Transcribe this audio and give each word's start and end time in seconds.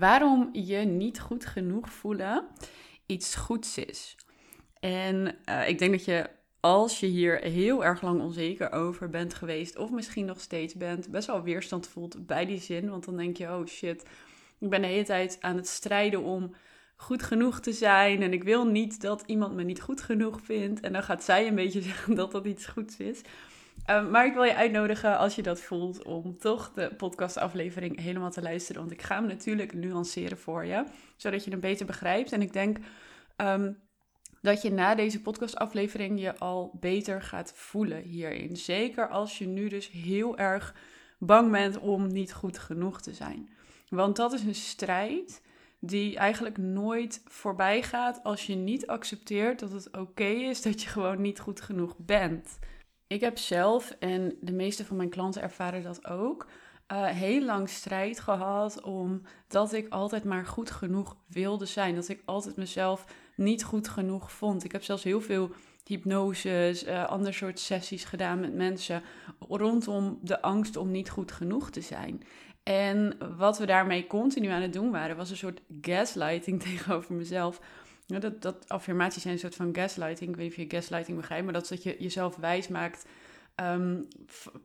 waarom 0.00 0.48
je 0.52 0.76
niet 0.76 1.20
goed 1.20 1.46
genoeg 1.46 1.90
voelen 1.90 2.46
iets 3.06 3.34
goeds 3.34 3.78
is. 3.78 4.16
En 4.80 5.36
uh, 5.48 5.68
ik 5.68 5.78
denk 5.78 5.90
dat 5.90 6.04
je 6.04 6.30
als 6.60 7.00
je 7.00 7.06
hier 7.06 7.40
heel 7.40 7.84
erg 7.84 8.02
lang 8.02 8.20
onzeker 8.20 8.72
over 8.72 9.10
bent 9.10 9.34
geweest, 9.34 9.76
of 9.76 9.90
misschien 9.90 10.24
nog 10.24 10.40
steeds 10.40 10.74
bent, 10.74 11.10
best 11.10 11.26
wel 11.26 11.42
weerstand 11.42 11.88
voelt 11.88 12.26
bij 12.26 12.46
die 12.46 12.60
zin. 12.60 12.90
Want 12.90 13.04
dan 13.04 13.16
denk 13.16 13.36
je, 13.36 13.46
oh 13.46 13.66
shit, 13.66 14.02
ik 14.58 14.70
ben 14.70 14.80
de 14.80 14.86
hele 14.86 15.04
tijd 15.04 15.38
aan 15.40 15.56
het 15.56 15.68
strijden 15.68 16.22
om 16.22 16.54
goed 16.96 17.22
genoeg 17.22 17.60
te 17.60 17.72
zijn. 17.72 18.22
En 18.22 18.32
ik 18.32 18.44
wil 18.44 18.66
niet 18.66 19.00
dat 19.00 19.22
iemand 19.26 19.54
me 19.54 19.62
niet 19.62 19.80
goed 19.80 20.00
genoeg 20.00 20.40
vindt. 20.42 20.80
En 20.80 20.92
dan 20.92 21.02
gaat 21.02 21.24
zij 21.24 21.46
een 21.46 21.54
beetje 21.54 21.82
zeggen 21.90 22.14
dat 22.14 22.32
dat 22.32 22.46
iets 22.46 22.66
goeds 22.66 22.96
is. 22.96 23.20
Ehm, 23.84 24.10
maar 24.10 24.26
ik 24.26 24.34
wil 24.34 24.42
je 24.42 24.54
uitnodigen 24.54 25.18
als 25.18 25.34
je 25.34 25.42
dat 25.42 25.60
voelt 25.60 26.04
om 26.04 26.38
toch 26.38 26.72
de 26.72 26.94
podcastaflevering 26.96 28.00
helemaal 28.00 28.30
te 28.30 28.42
luisteren. 28.42 28.80
Want 28.80 28.92
ik 28.92 29.02
ga 29.02 29.14
hem 29.14 29.26
natuurlijk 29.26 29.74
nuanceren 29.74 30.38
voor 30.38 30.64
je, 30.64 30.84
zodat 31.16 31.44
je 31.44 31.50
hem 31.50 31.60
beter 31.60 31.86
begrijpt. 31.86 32.32
En 32.32 32.42
ik 32.42 32.52
denk 32.52 32.78
ehm, 33.36 33.72
dat 34.40 34.62
je 34.62 34.70
na 34.72 34.94
deze 34.94 35.20
podcastaflevering 35.20 36.20
je 36.20 36.38
al 36.38 36.76
beter 36.80 37.22
gaat 37.22 37.52
voelen 37.54 38.02
hierin. 38.02 38.56
Zeker 38.56 39.08
als 39.08 39.38
je 39.38 39.46
nu 39.46 39.68
dus 39.68 39.90
heel 39.90 40.38
erg 40.38 40.74
bang 41.18 41.50
bent 41.50 41.78
om 41.78 42.06
niet 42.06 42.32
goed 42.32 42.58
genoeg 42.58 43.00
te 43.00 43.14
zijn. 43.14 43.50
Want 43.88 44.16
dat 44.16 44.32
is 44.32 44.42
een 44.42 44.54
strijd 44.54 45.42
die 45.80 46.16
eigenlijk 46.16 46.58
nooit 46.58 47.22
voorbij 47.24 47.82
gaat 47.82 48.20
als 48.22 48.46
je 48.46 48.54
niet 48.54 48.86
accepteert 48.86 49.58
dat 49.58 49.72
het 49.72 49.96
oké 49.96 50.24
is 50.24 50.62
dat 50.62 50.82
je 50.82 50.88
gewoon 50.88 51.20
niet 51.20 51.40
goed 51.40 51.60
genoeg 51.60 51.96
bent. 51.98 52.58
Ik 53.10 53.20
heb 53.20 53.38
zelf, 53.38 53.96
en 53.98 54.36
de 54.40 54.52
meeste 54.52 54.84
van 54.84 54.96
mijn 54.96 55.08
klanten 55.08 55.42
ervaren 55.42 55.82
dat 55.82 56.06
ook, 56.06 56.46
uh, 56.92 57.06
heel 57.06 57.44
lang 57.44 57.68
strijd 57.68 58.20
gehad 58.20 58.80
omdat 58.80 59.72
ik 59.72 59.88
altijd 59.88 60.24
maar 60.24 60.46
goed 60.46 60.70
genoeg 60.70 61.16
wilde 61.26 61.66
zijn. 61.66 61.94
Dat 61.94 62.08
ik 62.08 62.22
altijd 62.24 62.56
mezelf 62.56 63.04
niet 63.36 63.64
goed 63.64 63.88
genoeg 63.88 64.32
vond. 64.32 64.64
Ik 64.64 64.72
heb 64.72 64.82
zelfs 64.82 65.04
heel 65.04 65.20
veel 65.20 65.50
hypnoses, 65.84 66.86
uh, 66.86 67.06
ander 67.06 67.34
soort 67.34 67.58
sessies 67.58 68.04
gedaan 68.04 68.40
met 68.40 68.54
mensen 68.54 69.02
rondom 69.38 70.18
de 70.22 70.42
angst 70.42 70.76
om 70.76 70.90
niet 70.90 71.10
goed 71.10 71.32
genoeg 71.32 71.70
te 71.70 71.80
zijn. 71.80 72.22
En 72.62 73.16
wat 73.36 73.58
we 73.58 73.66
daarmee 73.66 74.06
continu 74.06 74.48
aan 74.48 74.62
het 74.62 74.72
doen 74.72 74.90
waren, 74.90 75.16
was 75.16 75.30
een 75.30 75.36
soort 75.36 75.60
gaslighting 75.80 76.62
tegenover 76.70 77.14
mezelf. 77.14 77.60
Dat, 78.18 78.42
dat 78.42 78.68
affirmaties 78.68 79.22
zijn 79.22 79.34
een 79.34 79.40
soort 79.40 79.54
van 79.54 79.74
gaslighting. 79.74 80.30
Ik 80.30 80.36
weet 80.36 80.44
niet 80.44 80.58
of 80.58 80.70
je 80.70 80.76
gaslighting 80.76 81.16
begrijpt, 81.16 81.44
maar 81.44 81.52
dat 81.52 81.62
is 81.62 81.68
dat 81.68 81.82
je 81.82 81.96
jezelf 81.98 82.36
wijs 82.36 82.68
maakt. 82.68 83.06
Um, 83.56 84.08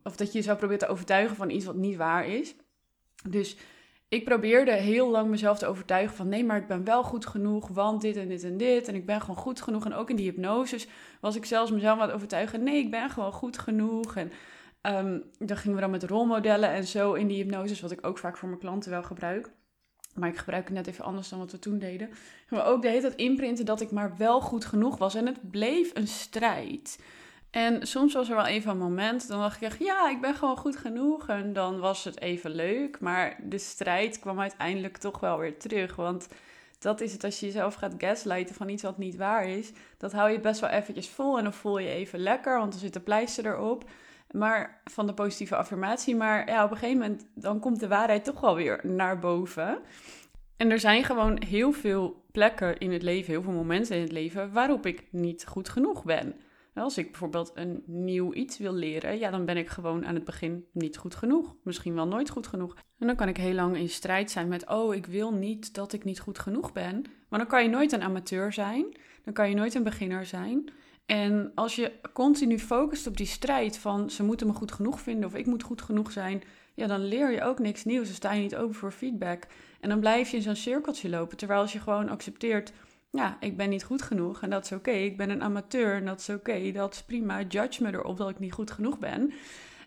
of 0.03 0.15
dat 0.15 0.27
je 0.27 0.37
jezelf 0.37 0.57
probeert 0.57 0.79
te 0.79 0.87
overtuigen 0.87 1.35
van 1.35 1.49
iets 1.49 1.65
wat 1.65 1.75
niet 1.75 1.95
waar 1.95 2.27
is. 2.27 2.55
Dus 3.29 3.57
ik 4.07 4.25
probeerde 4.25 4.71
heel 4.71 5.09
lang 5.09 5.29
mezelf 5.29 5.57
te 5.57 5.65
overtuigen 5.65 6.15
van 6.15 6.29
nee, 6.29 6.45
maar 6.45 6.57
ik 6.57 6.67
ben 6.67 6.83
wel 6.83 7.03
goed 7.03 7.25
genoeg, 7.25 7.67
want 7.67 8.01
dit 8.01 8.15
en 8.15 8.27
dit 8.27 8.43
en 8.43 8.57
dit. 8.57 8.87
En 8.87 8.95
ik 8.95 9.05
ben 9.05 9.21
gewoon 9.21 9.35
goed 9.35 9.61
genoeg. 9.61 9.85
En 9.85 9.93
ook 9.93 10.09
in 10.09 10.15
die 10.15 10.31
hypnoses 10.31 10.87
was 11.21 11.35
ik 11.35 11.45
zelfs 11.45 11.71
mezelf 11.71 11.99
aan 11.99 12.07
het 12.07 12.15
overtuigen, 12.15 12.63
nee, 12.63 12.77
ik 12.77 12.91
ben 12.91 13.09
gewoon 13.09 13.31
goed 13.31 13.57
genoeg. 13.57 14.15
En 14.15 14.31
um, 14.81 15.23
dan 15.37 15.57
gingen 15.57 15.75
we 15.75 15.81
dan 15.81 15.91
met 15.91 16.03
rolmodellen 16.03 16.69
en 16.69 16.87
zo 16.87 17.13
in 17.13 17.27
die 17.27 17.43
hypnoses, 17.43 17.81
wat 17.81 17.91
ik 17.91 18.07
ook 18.07 18.17
vaak 18.17 18.37
voor 18.37 18.47
mijn 18.47 18.59
klanten 18.59 18.91
wel 18.91 19.03
gebruik. 19.03 19.51
Maar 20.15 20.29
ik 20.29 20.37
gebruik 20.37 20.63
het 20.63 20.73
net 20.73 20.87
even 20.87 21.05
anders 21.05 21.29
dan 21.29 21.39
wat 21.39 21.51
we 21.51 21.59
toen 21.59 21.79
deden. 21.79 22.09
Maar 22.49 22.65
ook 22.65 22.81
de 22.81 22.87
hele 22.87 23.01
tijd 23.01 23.15
inprinten 23.15 23.65
dat 23.65 23.81
ik 23.81 23.91
maar 23.91 24.17
wel 24.17 24.41
goed 24.41 24.65
genoeg 24.65 24.97
was. 24.97 25.15
En 25.15 25.25
het 25.25 25.51
bleef 25.51 25.91
een 25.93 26.07
strijd. 26.07 26.99
En 27.51 27.87
soms 27.87 28.13
was 28.13 28.29
er 28.29 28.35
wel 28.35 28.45
even 28.45 28.71
een 28.71 28.77
moment, 28.77 29.27
dan 29.27 29.39
dacht 29.39 29.55
ik 29.55 29.61
echt, 29.61 29.79
ja, 29.79 30.09
ik 30.09 30.21
ben 30.21 30.35
gewoon 30.35 30.57
goed 30.57 30.77
genoeg. 30.77 31.29
En 31.29 31.53
dan 31.53 31.79
was 31.79 32.03
het 32.03 32.21
even 32.21 32.51
leuk. 32.51 32.99
Maar 32.99 33.39
de 33.43 33.57
strijd 33.57 34.19
kwam 34.19 34.39
uiteindelijk 34.39 34.97
toch 34.97 35.19
wel 35.19 35.37
weer 35.37 35.57
terug. 35.57 35.95
Want 35.95 36.27
dat 36.79 37.01
is 37.01 37.11
het 37.11 37.23
als 37.23 37.39
je 37.39 37.45
jezelf 37.45 37.73
gaat 37.73 37.93
gaslighten 37.97 38.55
van 38.55 38.69
iets 38.69 38.83
wat 38.83 38.97
niet 38.97 39.15
waar 39.15 39.47
is. 39.47 39.71
Dat 39.97 40.11
hou 40.11 40.31
je 40.31 40.39
best 40.39 40.59
wel 40.59 40.69
eventjes 40.69 41.09
vol 41.09 41.37
en 41.37 41.43
dan 41.43 41.53
voel 41.53 41.77
je 41.77 41.89
even 41.89 42.19
lekker, 42.19 42.57
want 42.57 42.73
er 42.73 42.79
zit 42.79 42.95
een 42.95 43.03
pleister 43.03 43.45
erop. 43.45 43.89
Maar 44.31 44.81
van 44.83 45.07
de 45.07 45.13
positieve 45.13 45.55
affirmatie. 45.55 46.15
Maar 46.15 46.49
ja, 46.49 46.63
op 46.63 46.71
een 46.71 46.77
gegeven 46.77 47.01
moment 47.01 47.27
dan 47.35 47.59
komt 47.59 47.79
de 47.79 47.87
waarheid 47.87 48.23
toch 48.23 48.41
wel 48.41 48.55
weer 48.55 48.79
naar 48.83 49.19
boven. 49.19 49.79
En 50.57 50.71
er 50.71 50.79
zijn 50.79 51.03
gewoon 51.03 51.43
heel 51.43 51.71
veel 51.71 52.25
plekken 52.31 52.77
in 52.77 52.91
het 52.91 53.01
leven, 53.01 53.31
heel 53.31 53.41
veel 53.41 53.51
momenten 53.51 53.95
in 53.95 54.01
het 54.01 54.11
leven 54.11 54.51
waarop 54.51 54.85
ik 54.85 55.07
niet 55.11 55.45
goed 55.45 55.69
genoeg 55.69 56.03
ben. 56.03 56.35
Als 56.73 56.97
ik 56.97 57.11
bijvoorbeeld 57.11 57.51
een 57.53 57.83
nieuw 57.85 58.33
iets 58.33 58.57
wil 58.57 58.73
leren, 58.73 59.19
ja, 59.19 59.31
dan 59.31 59.45
ben 59.45 59.57
ik 59.57 59.69
gewoon 59.69 60.05
aan 60.05 60.15
het 60.15 60.23
begin 60.23 60.65
niet 60.71 60.97
goed 60.97 61.15
genoeg. 61.15 61.55
Misschien 61.63 61.95
wel 61.95 62.07
nooit 62.07 62.29
goed 62.29 62.47
genoeg. 62.47 62.75
En 62.97 63.07
dan 63.07 63.15
kan 63.15 63.27
ik 63.27 63.37
heel 63.37 63.53
lang 63.53 63.77
in 63.77 63.89
strijd 63.89 64.31
zijn 64.31 64.47
met, 64.47 64.69
oh, 64.69 64.95
ik 64.95 65.05
wil 65.05 65.33
niet 65.33 65.73
dat 65.73 65.93
ik 65.93 66.03
niet 66.03 66.19
goed 66.19 66.39
genoeg 66.39 66.73
ben. 66.73 67.03
Maar 67.29 67.39
dan 67.39 67.47
kan 67.47 67.63
je 67.63 67.69
nooit 67.69 67.91
een 67.91 68.01
amateur 68.01 68.53
zijn. 68.53 68.97
Dan 69.23 69.33
kan 69.33 69.49
je 69.49 69.55
nooit 69.55 69.73
een 69.73 69.83
beginner 69.83 70.25
zijn. 70.25 70.69
En 71.05 71.51
als 71.55 71.75
je 71.75 71.91
continu 72.13 72.59
focust 72.59 73.07
op 73.07 73.17
die 73.17 73.25
strijd 73.25 73.77
van 73.77 74.09
ze 74.09 74.23
moeten 74.23 74.47
me 74.47 74.53
goed 74.53 74.71
genoeg 74.71 74.99
vinden 74.99 75.25
of 75.25 75.35
ik 75.35 75.45
moet 75.45 75.63
goed 75.63 75.81
genoeg 75.81 76.11
zijn, 76.11 76.43
ja, 76.73 76.87
dan 76.87 77.05
leer 77.05 77.31
je 77.31 77.43
ook 77.43 77.59
niks 77.59 77.85
nieuws. 77.85 78.07
Dan 78.07 78.15
sta 78.15 78.33
je 78.33 78.41
niet 78.41 78.55
open 78.55 78.75
voor 78.75 78.91
feedback. 78.91 79.43
En 79.79 79.89
dan 79.89 79.99
blijf 79.99 80.29
je 80.29 80.37
in 80.37 80.43
zo'n 80.43 80.55
cirkeltje 80.55 81.09
lopen. 81.09 81.37
Terwijl 81.37 81.59
als 81.59 81.73
je 81.73 81.79
gewoon 81.79 82.09
accepteert, 82.09 82.73
ja, 83.11 83.37
ik 83.39 83.57
ben 83.57 83.69
niet 83.69 83.83
goed 83.83 84.01
genoeg 84.01 84.41
en 84.41 84.49
dat 84.49 84.63
is 84.63 84.71
oké. 84.71 84.91
Ik 84.91 85.17
ben 85.17 85.29
een 85.29 85.43
amateur 85.43 85.95
en 85.95 86.05
dat 86.05 86.19
is 86.19 86.29
oké. 86.29 86.71
Dat 86.71 86.93
is 86.93 87.03
prima. 87.03 87.41
Judge 87.41 87.83
me 87.83 87.93
erop 87.93 88.17
dat 88.17 88.29
ik 88.29 88.39
niet 88.39 88.53
goed 88.53 88.71
genoeg 88.71 88.99
ben. 88.99 89.33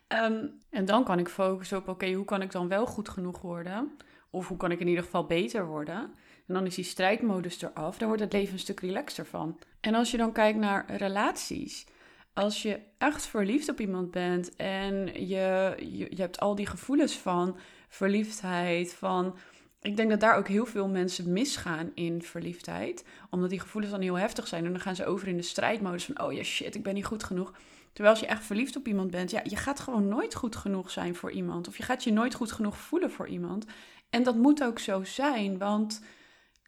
Ehm, 0.06 0.46
en 0.70 0.84
dan 0.84 1.04
kan 1.04 1.18
ik 1.18 1.28
focussen 1.28 1.78
op, 1.78 1.88
oké, 1.88 2.12
hoe 2.12 2.24
kan 2.24 2.42
ik 2.42 2.52
dan 2.52 2.68
wel 2.68 2.86
goed 2.86 3.08
genoeg 3.08 3.40
worden? 3.40 3.96
Of 4.30 4.48
hoe 4.48 4.56
kan 4.56 4.70
ik 4.70 4.80
in 4.80 4.88
ieder 4.88 5.04
geval 5.04 5.26
beter 5.26 5.66
worden? 5.66 6.10
En 6.48 6.54
dan 6.54 6.66
is 6.66 6.74
die 6.74 6.84
strijdmodus 6.84 7.62
eraf. 7.62 7.98
Daar 7.98 8.08
wordt 8.08 8.22
het 8.22 8.32
leven 8.32 8.52
een 8.52 8.58
stuk 8.58 8.80
relaxter 8.80 9.26
van. 9.26 9.58
En 9.80 9.94
als 9.94 10.10
je 10.10 10.16
dan 10.16 10.32
kijkt 10.32 10.58
naar 10.58 10.96
relaties. 10.96 11.86
Als 12.32 12.62
je 12.62 12.80
echt 12.98 13.26
verliefd 13.26 13.68
op 13.68 13.80
iemand 13.80 14.10
bent 14.10 14.56
en 14.56 15.26
je, 15.26 15.74
je, 15.78 16.06
je 16.10 16.20
hebt 16.20 16.40
al 16.40 16.54
die 16.54 16.66
gevoelens 16.66 17.18
van 17.18 17.56
verliefdheid, 17.88 18.94
van 18.94 19.36
ik 19.80 19.96
denk 19.96 20.10
dat 20.10 20.20
daar 20.20 20.36
ook 20.36 20.48
heel 20.48 20.66
veel 20.66 20.88
mensen 20.88 21.32
misgaan 21.32 21.90
in 21.94 22.22
verliefdheid. 22.22 23.04
Omdat 23.30 23.50
die 23.50 23.60
gevoelens 23.60 23.92
dan 23.92 24.02
heel 24.02 24.18
heftig 24.18 24.46
zijn. 24.46 24.64
En 24.64 24.72
dan 24.72 24.80
gaan 24.80 24.96
ze 24.96 25.06
over 25.06 25.28
in 25.28 25.36
de 25.36 25.42
strijdmodus 25.42 26.04
van... 26.04 26.20
oh 26.20 26.32
ja, 26.32 26.42
shit, 26.42 26.74
ik 26.74 26.82
ben 26.82 26.94
niet 26.94 27.04
goed 27.04 27.24
genoeg. 27.24 27.52
Terwijl 27.92 28.14
als 28.14 28.24
je 28.24 28.30
echt 28.30 28.44
verliefd 28.44 28.76
op 28.76 28.86
iemand 28.86 29.10
bent... 29.10 29.30
ja, 29.30 29.40
je 29.44 29.56
gaat 29.56 29.80
gewoon 29.80 30.08
nooit 30.08 30.34
goed 30.34 30.56
genoeg 30.56 30.90
zijn 30.90 31.14
voor 31.14 31.30
iemand. 31.30 31.68
Of 31.68 31.76
je 31.76 31.82
gaat 31.82 32.04
je 32.04 32.12
nooit 32.12 32.34
goed 32.34 32.52
genoeg 32.52 32.76
voelen 32.76 33.10
voor 33.10 33.28
iemand. 33.28 33.64
En 34.10 34.22
dat 34.22 34.36
moet 34.36 34.64
ook 34.64 34.78
zo 34.78 35.04
zijn, 35.04 35.58
want 35.58 36.02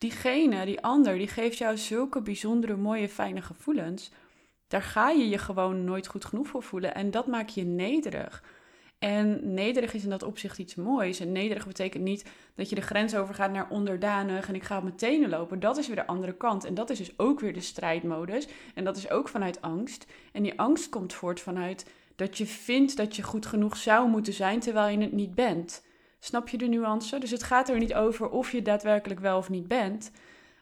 diegene, 0.00 0.64
die 0.64 0.80
ander, 0.80 1.18
die 1.18 1.28
geeft 1.28 1.58
jou 1.58 1.76
zulke 1.76 2.22
bijzondere, 2.22 2.76
mooie, 2.76 3.08
fijne 3.08 3.42
gevoelens. 3.42 4.10
Daar 4.68 4.82
ga 4.82 5.10
je 5.10 5.28
je 5.28 5.38
gewoon 5.38 5.84
nooit 5.84 6.06
goed 6.06 6.24
genoeg 6.24 6.46
voor 6.46 6.62
voelen. 6.62 6.94
En 6.94 7.10
dat 7.10 7.26
maakt 7.26 7.54
je 7.54 7.64
nederig. 7.64 8.42
En 8.98 9.54
nederig 9.54 9.94
is 9.94 10.04
in 10.04 10.10
dat 10.10 10.22
opzicht 10.22 10.58
iets 10.58 10.74
moois. 10.74 11.20
En 11.20 11.32
nederig 11.32 11.66
betekent 11.66 12.02
niet 12.02 12.30
dat 12.54 12.68
je 12.68 12.74
de 12.74 12.80
grens 12.80 13.14
overgaat 13.14 13.52
naar 13.52 13.70
onderdanig 13.70 14.48
en 14.48 14.54
ik 14.54 14.62
ga 14.62 14.82
tenen 14.96 15.28
lopen. 15.28 15.60
Dat 15.60 15.76
is 15.76 15.86
weer 15.86 15.96
de 15.96 16.06
andere 16.06 16.36
kant. 16.36 16.64
En 16.64 16.74
dat 16.74 16.90
is 16.90 16.98
dus 16.98 17.18
ook 17.18 17.40
weer 17.40 17.52
de 17.52 17.60
strijdmodus. 17.60 18.48
En 18.74 18.84
dat 18.84 18.96
is 18.96 19.10
ook 19.10 19.28
vanuit 19.28 19.62
angst. 19.62 20.06
En 20.32 20.42
die 20.42 20.58
angst 20.58 20.88
komt 20.88 21.12
voort 21.12 21.40
vanuit 21.40 21.86
dat 22.16 22.38
je 22.38 22.46
vindt 22.46 22.96
dat 22.96 23.16
je 23.16 23.22
goed 23.22 23.46
genoeg 23.46 23.76
zou 23.76 24.08
moeten 24.08 24.32
zijn 24.32 24.60
terwijl 24.60 24.98
je 24.98 25.04
het 25.04 25.12
niet 25.12 25.34
bent. 25.34 25.82
Snap 26.20 26.48
je 26.48 26.58
de 26.58 26.66
nuance? 26.66 27.18
Dus 27.18 27.30
het 27.30 27.42
gaat 27.42 27.68
er 27.68 27.78
niet 27.78 27.94
over 27.94 28.28
of 28.28 28.52
je 28.52 28.62
daadwerkelijk 28.62 29.20
wel 29.20 29.38
of 29.38 29.48
niet 29.48 29.68
bent. 29.68 30.10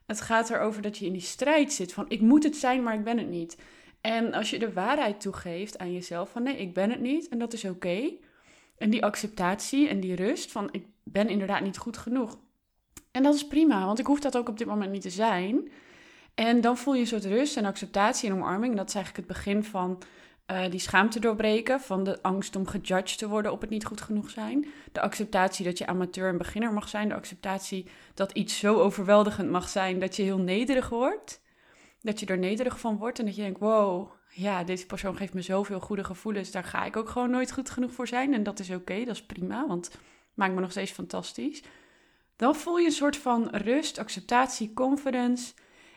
Het 0.07 0.21
gaat 0.21 0.51
erover 0.51 0.83
dat 0.83 0.99
je 0.99 1.07
in 1.07 1.13
die 1.13 1.21
strijd 1.21 1.73
zit 1.73 1.93
van 1.93 2.05
ik 2.09 2.21
moet 2.21 2.43
het 2.43 2.57
zijn, 2.57 2.83
maar 2.83 2.95
ik 2.95 3.05
ben 3.05 3.19
het 3.19 3.29
niet. 3.29 3.59
En 4.01 4.33
als 4.33 4.51
je 4.51 4.59
de 4.59 4.73
waarheid 4.73 5.21
toegeeft 5.21 5.79
aan 5.79 5.93
jezelf 5.93 6.31
van 6.31 6.43
nee, 6.43 6.57
ik 6.57 6.75
ben 6.75 6.91
het 6.91 7.01
niet 7.01 7.29
en 7.29 7.39
dat 7.39 7.53
is 7.53 7.65
oké. 7.65 8.11
En 8.79 8.91
die 8.91 9.05
acceptatie 9.05 9.89
en 9.89 10.01
die 10.01 10.15
rust 10.15 10.53
van 10.53 10.69
ik 10.73 10.87
ben 11.03 11.29
inderdaad 11.29 11.63
niet 11.63 11.79
goed 11.79 11.97
genoeg. 11.97 12.39
En 13.11 13.23
dat 13.23 13.35
is 13.35 13.47
prima, 13.47 13.87
want 13.87 13.99
ik 13.99 14.07
hoef 14.07 14.21
dat 14.21 14.37
ook 14.37 14.49
op 14.49 14.59
dit 14.59 14.67
moment 14.67 14.93
niet 14.93 15.03
te 15.03 15.11
zijn. 15.11 15.71
En 16.35 16.61
dan 16.61 16.77
voel 16.77 16.95
je 16.95 17.01
een 17.01 17.07
soort 17.07 17.25
rust 17.25 17.57
en 17.57 17.65
acceptatie 17.65 18.31
en 18.31 18.35
omarming. 18.35 18.77
Dat 18.77 18.89
is 18.89 18.95
eigenlijk 18.95 19.29
het 19.29 19.37
begin 19.37 19.65
van 19.65 19.99
uh, 20.51 20.71
die 20.71 20.81
schaamte 20.81 21.21
doorbreken. 21.21 21.81
Van 21.81 22.05
de 22.05 22.23
angst 22.23 22.57
om 22.57 22.67
gejudged 22.67 23.19
te 23.19 23.29
worden 23.29 23.53
op 23.53 23.61
het 23.61 23.71
niet 23.71 23.85
goed 23.85 24.01
genoeg 24.01 24.31
zijn. 24.31 24.67
De 24.93 25.01
acceptatie 25.01 25.65
dat 25.65 25.79
je 25.79 25.87
amateur 25.87 26.29
en 26.29 26.39
beginner 26.39 26.73
mag 26.73 26.89
zijn. 26.89 27.09
De 27.09 27.15
acceptatie 27.15 27.87
dat 28.15 28.33
iets 28.33 28.59
zo 28.59 28.81
overweldigend 28.81 29.51
mag 29.51 29.69
zijn 29.69 29.99
dat 29.99 30.17
je 30.17 30.23
heel 30.23 30.39
nederig 30.39 30.89
wordt. 30.89 31.41
Dat 32.03 32.21
je 32.21 32.27
er 32.27 32.39
nederig 32.39 32.81
van 32.81 32.97
wordt 32.97 33.19
en 33.19 33.25
dat 33.25 33.37
je 33.37 33.43
denkt: 33.43 33.61
wow, 33.61 34.11
ja, 34.29 34.65
deze 34.65 34.87
persoon 34.87 35.17
geeft 35.17 35.35
me 35.35 35.43
zoveel 35.43 35.81
goede 35.81 36.05
gevoelens. 36.05 36.51
Daar 36.51 36.65
ga 36.65 36.85
ik 36.85 36.97
ook 36.97 37.09
gewoon 37.09 37.31
nooit 37.31 37.53
goed 37.53 37.71
genoeg 37.71 37.93
voor 37.93 38.07
zijn. 38.07 38.35
En 38.35 38.43
dat 38.43 38.59
is 38.59 38.71
oké, 38.71 39.05
dat 39.05 39.15
is 39.15 39.27
prima, 39.27 39.67
want 39.67 39.91
maakt 40.35 40.55
me 40.55 40.61
nog 40.61 40.71
steeds 40.71 40.93
fantastisch. 40.93 41.63
Dan 42.37 42.55
voel 42.55 42.79
je 42.79 42.87
een 42.87 42.93
soort 42.93 43.17
van 43.17 43.49
rust, 43.49 43.99
acceptatie, 43.99 44.73
confidence. 44.73 45.55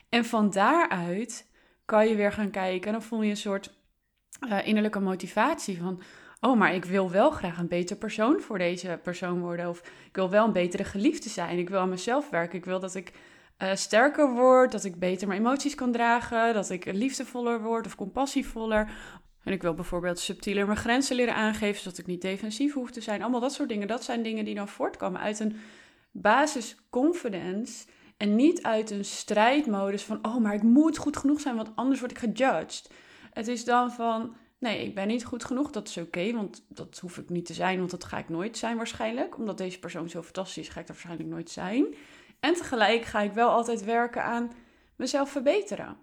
En 0.08 0.24
van 0.24 0.50
daaruit 0.50 1.48
kan 1.84 2.08
je 2.08 2.14
weer 2.14 2.32
gaan 2.32 2.50
kijken. 2.50 2.86
En 2.86 2.92
dan 2.92 3.02
voel 3.02 3.22
je 3.22 3.30
een 3.30 3.36
soort 3.36 3.80
uh, 4.48 4.66
innerlijke 4.66 5.00
motivatie 5.00 5.78
van... 5.78 6.02
oh, 6.40 6.58
maar 6.58 6.74
ik 6.74 6.84
wil 6.84 7.10
wel 7.10 7.30
graag 7.30 7.58
een 7.58 7.68
beter 7.68 7.96
persoon 7.96 8.40
voor 8.40 8.58
deze 8.58 9.00
persoon 9.02 9.40
worden. 9.40 9.68
Of 9.68 9.78
ik 10.06 10.16
wil 10.16 10.30
wel 10.30 10.44
een 10.46 10.52
betere 10.52 10.84
geliefde 10.84 11.28
zijn. 11.28 11.58
Ik 11.58 11.68
wil 11.68 11.80
aan 11.80 11.88
mezelf 11.88 12.30
werken. 12.30 12.58
Ik 12.58 12.64
wil 12.64 12.80
dat 12.80 12.94
ik 12.94 13.12
uh, 13.62 13.74
sterker 13.74 14.30
word, 14.30 14.72
dat 14.72 14.84
ik 14.84 14.98
beter 14.98 15.28
mijn 15.28 15.40
emoties 15.40 15.74
kan 15.74 15.92
dragen, 15.92 16.54
dat 16.54 16.70
ik 16.70 16.92
liefdevoller 16.92 17.62
word 17.62 17.86
of 17.86 17.94
compassievoller. 17.94 18.90
En 19.44 19.52
ik 19.52 19.62
wil 19.62 19.74
bijvoorbeeld 19.74 20.18
subtieler 20.18 20.66
mijn 20.66 20.78
grenzen 20.78 21.16
leren 21.16 21.34
aangeven, 21.34 21.82
zodat 21.82 21.98
ik 21.98 22.06
niet 22.06 22.22
defensief 22.22 22.74
hoef 22.74 22.90
te 22.90 23.00
zijn. 23.00 23.22
Allemaal 23.22 23.40
dat 23.40 23.52
soort 23.52 23.68
dingen. 23.68 23.88
Dat 23.88 24.04
zijn 24.04 24.22
dingen 24.22 24.44
die 24.44 24.54
dan 24.54 24.68
voortkomen 24.68 25.20
uit 25.20 25.40
een 25.40 25.56
basis 26.10 26.76
confidence 26.90 27.86
en 28.16 28.36
niet 28.36 28.62
uit 28.62 28.90
een 28.90 29.04
strijdmodus 29.04 30.02
van, 30.02 30.18
oh, 30.26 30.36
maar 30.36 30.54
ik 30.54 30.62
moet 30.62 30.98
goed 30.98 31.16
genoeg 31.16 31.40
zijn, 31.40 31.56
want 31.56 31.70
anders 31.74 32.00
word 32.00 32.12
ik 32.12 32.18
gejudged. 32.18 32.90
Het 33.32 33.48
is 33.48 33.64
dan 33.64 33.92
van, 33.92 34.36
nee, 34.58 34.84
ik 34.84 34.94
ben 34.94 35.08
niet 35.08 35.24
goed 35.24 35.44
genoeg, 35.44 35.70
dat 35.70 35.88
is 35.88 35.96
oké, 35.96 36.32
want 36.32 36.64
dat 36.68 36.98
hoef 36.98 37.18
ik 37.18 37.28
niet 37.28 37.46
te 37.46 37.54
zijn, 37.54 37.78
want 37.78 37.90
dat 37.90 38.04
ga 38.04 38.18
ik 38.18 38.28
nooit 38.28 38.58
zijn 38.58 38.76
waarschijnlijk. 38.76 39.38
Omdat 39.38 39.58
deze 39.58 39.78
persoon 39.78 40.08
zo 40.08 40.22
fantastisch 40.22 40.66
is, 40.66 40.72
ga 40.72 40.80
ik 40.80 40.86
dat 40.86 40.96
waarschijnlijk 40.96 41.30
nooit 41.30 41.50
zijn. 41.50 41.94
En 42.40 42.54
tegelijk 42.54 43.04
ga 43.04 43.20
ik 43.20 43.32
wel 43.32 43.48
altijd 43.48 43.84
werken 43.84 44.24
aan 44.24 44.52
mezelf 44.96 45.30
verbeteren. 45.30 45.96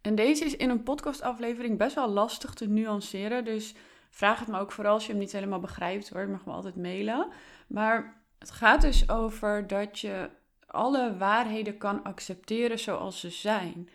En 0.00 0.14
deze 0.14 0.44
is 0.44 0.56
in 0.56 0.70
een 0.70 0.82
podcastaflevering 0.82 1.78
best 1.78 1.94
wel 1.94 2.08
lastig 2.08 2.54
te 2.54 2.68
nuanceren, 2.68 3.44
dus 3.44 3.74
vraag 4.10 4.38
het 4.38 4.48
me 4.48 4.58
ook 4.58 4.72
vooral 4.72 4.94
als 4.94 5.06
je 5.06 5.10
hem 5.10 5.20
niet 5.20 5.32
helemaal 5.32 5.60
begrijpt 5.60 6.08
hoor, 6.08 6.20
je 6.20 6.26
mag 6.26 6.44
me 6.44 6.52
altijd 6.52 6.76
mailen. 6.76 7.28
Maar 7.66 8.22
het 8.38 8.50
gaat 8.50 8.80
dus 8.80 9.08
over 9.08 9.66
dat 9.66 9.98
je 9.98 10.30
alle 10.66 11.16
waarheden 11.16 11.78
kan 11.78 12.02
accepteren 12.02 12.78
zoals 12.78 13.20
ze 13.20 13.30
zijn. 13.30 13.88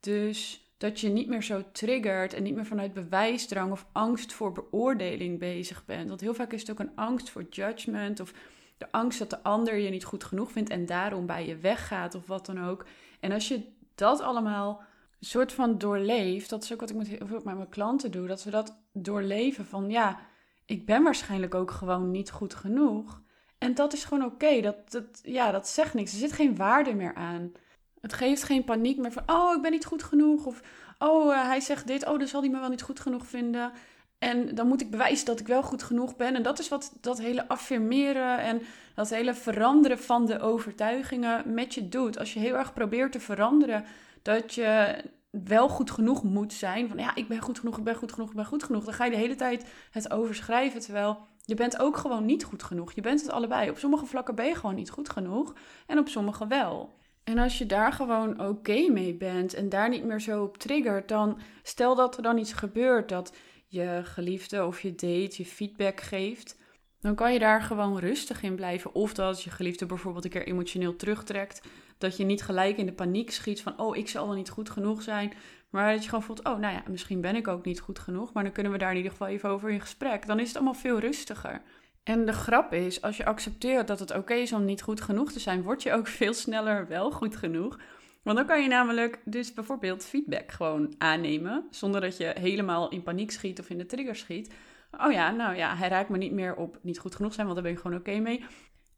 Dus 0.00 0.69
dat 0.80 1.00
je 1.00 1.08
niet 1.08 1.28
meer 1.28 1.42
zo 1.42 1.62
triggert 1.72 2.34
en 2.34 2.42
niet 2.42 2.54
meer 2.54 2.66
vanuit 2.66 2.92
bewijsdrang 2.92 3.72
of 3.72 3.86
angst 3.92 4.32
voor 4.32 4.52
beoordeling 4.52 5.38
bezig 5.38 5.84
bent. 5.84 6.08
Want 6.08 6.20
heel 6.20 6.34
vaak 6.34 6.52
is 6.52 6.60
het 6.60 6.70
ook 6.70 6.78
een 6.78 6.96
angst 6.96 7.30
voor 7.30 7.46
judgment 7.50 8.20
of 8.20 8.32
de 8.78 8.86
angst 8.90 9.18
dat 9.18 9.30
de 9.30 9.42
ander 9.42 9.76
je 9.76 9.90
niet 9.90 10.04
goed 10.04 10.24
genoeg 10.24 10.52
vindt 10.52 10.70
en 10.70 10.86
daarom 10.86 11.26
bij 11.26 11.46
je 11.46 11.56
weggaat 11.56 12.14
of 12.14 12.26
wat 12.26 12.46
dan 12.46 12.64
ook. 12.64 12.86
En 13.20 13.32
als 13.32 13.48
je 13.48 13.62
dat 13.94 14.20
allemaal 14.20 14.82
een 15.18 15.26
soort 15.26 15.52
van 15.52 15.78
doorleeft, 15.78 16.50
dat 16.50 16.62
is 16.62 16.72
ook 16.72 16.80
wat 16.80 16.90
ik 16.90 16.96
met, 16.96 17.18
met 17.30 17.44
mijn 17.44 17.68
klanten 17.68 18.10
doe, 18.10 18.26
dat 18.26 18.44
we 18.44 18.50
dat 18.50 18.78
doorleven 18.92 19.66
van 19.66 19.90
ja, 19.90 20.20
ik 20.64 20.86
ben 20.86 21.02
waarschijnlijk 21.02 21.54
ook 21.54 21.70
gewoon 21.70 22.10
niet 22.10 22.30
goed 22.30 22.54
genoeg. 22.54 23.22
En 23.58 23.74
dat 23.74 23.92
is 23.92 24.04
gewoon 24.04 24.24
oké. 24.24 24.60
Dat, 24.60 24.90
dat, 24.90 25.20
ja, 25.22 25.50
dat 25.50 25.68
zegt 25.68 25.94
niks. 25.94 26.12
Er 26.12 26.18
zit 26.18 26.32
geen 26.32 26.56
waarde 26.56 26.94
meer 26.94 27.14
aan. 27.14 27.52
Het 28.00 28.12
geeft 28.12 28.42
geen 28.42 28.64
paniek 28.64 28.98
meer 28.98 29.12
van, 29.12 29.22
oh, 29.26 29.54
ik 29.56 29.62
ben 29.62 29.70
niet 29.70 29.84
goed 29.84 30.02
genoeg. 30.02 30.46
Of, 30.46 30.60
oh, 30.98 31.32
uh, 31.32 31.44
hij 31.44 31.60
zegt 31.60 31.86
dit, 31.86 32.06
oh, 32.06 32.18
dan 32.18 32.28
zal 32.28 32.40
hij 32.40 32.50
me 32.50 32.58
wel 32.58 32.68
niet 32.68 32.82
goed 32.82 33.00
genoeg 33.00 33.26
vinden. 33.26 33.72
En 34.18 34.54
dan 34.54 34.66
moet 34.66 34.80
ik 34.80 34.90
bewijzen 34.90 35.26
dat 35.26 35.40
ik 35.40 35.46
wel 35.46 35.62
goed 35.62 35.82
genoeg 35.82 36.16
ben. 36.16 36.34
En 36.34 36.42
dat 36.42 36.58
is 36.58 36.68
wat 36.68 36.92
dat 37.00 37.20
hele 37.20 37.48
affirmeren 37.48 38.38
en 38.38 38.62
dat 38.94 39.10
hele 39.10 39.34
veranderen 39.34 39.98
van 39.98 40.26
de 40.26 40.40
overtuigingen 40.40 41.54
met 41.54 41.74
je 41.74 41.88
doet. 41.88 42.18
Als 42.18 42.32
je 42.32 42.40
heel 42.40 42.54
erg 42.54 42.72
probeert 42.72 43.12
te 43.12 43.20
veranderen 43.20 43.84
dat 44.22 44.54
je 44.54 44.96
wel 45.30 45.68
goed 45.68 45.90
genoeg 45.90 46.22
moet 46.22 46.52
zijn. 46.52 46.88
Van 46.88 46.98
ja, 46.98 47.14
ik 47.14 47.28
ben 47.28 47.40
goed 47.40 47.58
genoeg, 47.58 47.78
ik 47.78 47.84
ben 47.84 47.94
goed 47.94 48.12
genoeg, 48.12 48.28
ik 48.28 48.36
ben 48.36 48.44
goed 48.46 48.62
genoeg. 48.62 48.84
Dan 48.84 48.94
ga 48.94 49.04
je 49.04 49.10
de 49.10 49.16
hele 49.16 49.34
tijd 49.34 49.64
het 49.90 50.10
overschrijven. 50.10 50.80
Terwijl 50.80 51.18
je 51.44 51.54
bent 51.54 51.78
ook 51.78 51.96
gewoon 51.96 52.24
niet 52.24 52.44
goed 52.44 52.62
genoeg. 52.62 52.92
Je 52.92 53.00
bent 53.00 53.20
het 53.20 53.30
allebei. 53.30 53.70
Op 53.70 53.78
sommige 53.78 54.06
vlakken 54.06 54.34
ben 54.34 54.46
je 54.46 54.54
gewoon 54.54 54.74
niet 54.74 54.90
goed 54.90 55.08
genoeg. 55.08 55.54
En 55.86 55.98
op 55.98 56.08
sommige 56.08 56.46
wel. 56.46 56.98
En 57.30 57.38
als 57.38 57.58
je 57.58 57.66
daar 57.66 57.92
gewoon 57.92 58.40
oké 58.40 58.88
mee 58.88 59.14
bent 59.14 59.54
en 59.54 59.68
daar 59.68 59.88
niet 59.88 60.04
meer 60.04 60.20
zo 60.20 60.42
op 60.42 60.58
triggert, 60.58 61.08
dan 61.08 61.38
stel 61.62 61.94
dat 61.94 62.16
er 62.16 62.22
dan 62.22 62.38
iets 62.38 62.52
gebeurt 62.52 63.08
dat 63.08 63.36
je 63.66 64.00
geliefde 64.04 64.66
of 64.66 64.80
je 64.80 64.90
date 64.94 65.34
je 65.36 65.44
feedback 65.44 66.00
geeft, 66.00 66.58
dan 67.00 67.14
kan 67.14 67.32
je 67.32 67.38
daar 67.38 67.62
gewoon 67.62 67.98
rustig 67.98 68.42
in 68.42 68.54
blijven. 68.54 68.94
Of 68.94 69.14
dat 69.14 69.42
je 69.42 69.50
geliefde 69.50 69.86
bijvoorbeeld 69.86 70.24
een 70.24 70.30
keer 70.30 70.46
emotioneel 70.46 70.96
terugtrekt, 70.96 71.60
dat 71.98 72.16
je 72.16 72.24
niet 72.24 72.42
gelijk 72.42 72.76
in 72.76 72.86
de 72.86 72.92
paniek 72.92 73.30
schiet 73.30 73.62
van, 73.62 73.78
oh, 73.80 73.96
ik 73.96 74.08
zal 74.08 74.26
wel 74.26 74.36
niet 74.36 74.50
goed 74.50 74.70
genoeg 74.70 75.02
zijn. 75.02 75.32
Maar 75.70 75.92
dat 75.92 76.02
je 76.02 76.08
gewoon 76.08 76.24
voelt, 76.24 76.44
oh, 76.44 76.58
nou 76.58 76.74
ja, 76.74 76.82
misschien 76.88 77.20
ben 77.20 77.36
ik 77.36 77.48
ook 77.48 77.64
niet 77.64 77.80
goed 77.80 77.98
genoeg. 77.98 78.32
Maar 78.32 78.42
dan 78.42 78.52
kunnen 78.52 78.72
we 78.72 78.78
daar 78.78 78.90
in 78.90 78.96
ieder 78.96 79.12
geval 79.12 79.28
even 79.28 79.48
over 79.48 79.70
in 79.70 79.80
gesprek. 79.80 80.26
Dan 80.26 80.40
is 80.40 80.46
het 80.46 80.56
allemaal 80.56 80.74
veel 80.74 80.98
rustiger. 80.98 81.62
En 82.02 82.26
de 82.26 82.32
grap 82.32 82.72
is, 82.72 83.02
als 83.02 83.16
je 83.16 83.24
accepteert 83.24 83.86
dat 83.86 83.98
het 83.98 84.16
oké 84.16 84.34
is 84.34 84.52
om 84.52 84.64
niet 84.64 84.82
goed 84.82 85.00
genoeg 85.00 85.32
te 85.32 85.40
zijn, 85.40 85.62
word 85.62 85.82
je 85.82 85.92
ook 85.92 86.06
veel 86.20 86.34
sneller 86.34 86.88
wel 86.88 87.10
goed 87.10 87.36
genoeg. 87.36 87.78
Want 88.22 88.36
dan 88.36 88.46
kan 88.46 88.62
je 88.62 88.68
namelijk 88.68 89.20
dus 89.24 89.54
bijvoorbeeld 89.54 90.04
feedback 90.04 90.52
gewoon 90.52 90.94
aannemen, 90.98 91.66
zonder 91.70 92.00
dat 92.00 92.16
je 92.16 92.32
helemaal 92.38 92.88
in 92.88 93.02
paniek 93.02 93.30
schiet 93.30 93.60
of 93.60 93.70
in 93.70 93.78
de 93.78 93.86
trigger 93.86 94.16
schiet. 94.16 94.54
Oh 94.98 95.12
ja, 95.12 95.30
nou 95.30 95.56
ja, 95.56 95.76
hij 95.76 95.88
raakt 95.88 96.08
me 96.08 96.18
niet 96.18 96.32
meer 96.32 96.56
op 96.56 96.78
niet 96.82 96.98
goed 96.98 97.14
genoeg 97.14 97.34
zijn, 97.34 97.46
want 97.46 97.58
daar 97.58 97.66
ben 97.68 97.76
ik 97.76 97.82
gewoon 97.82 97.98
oké 97.98 98.18
mee. 98.18 98.44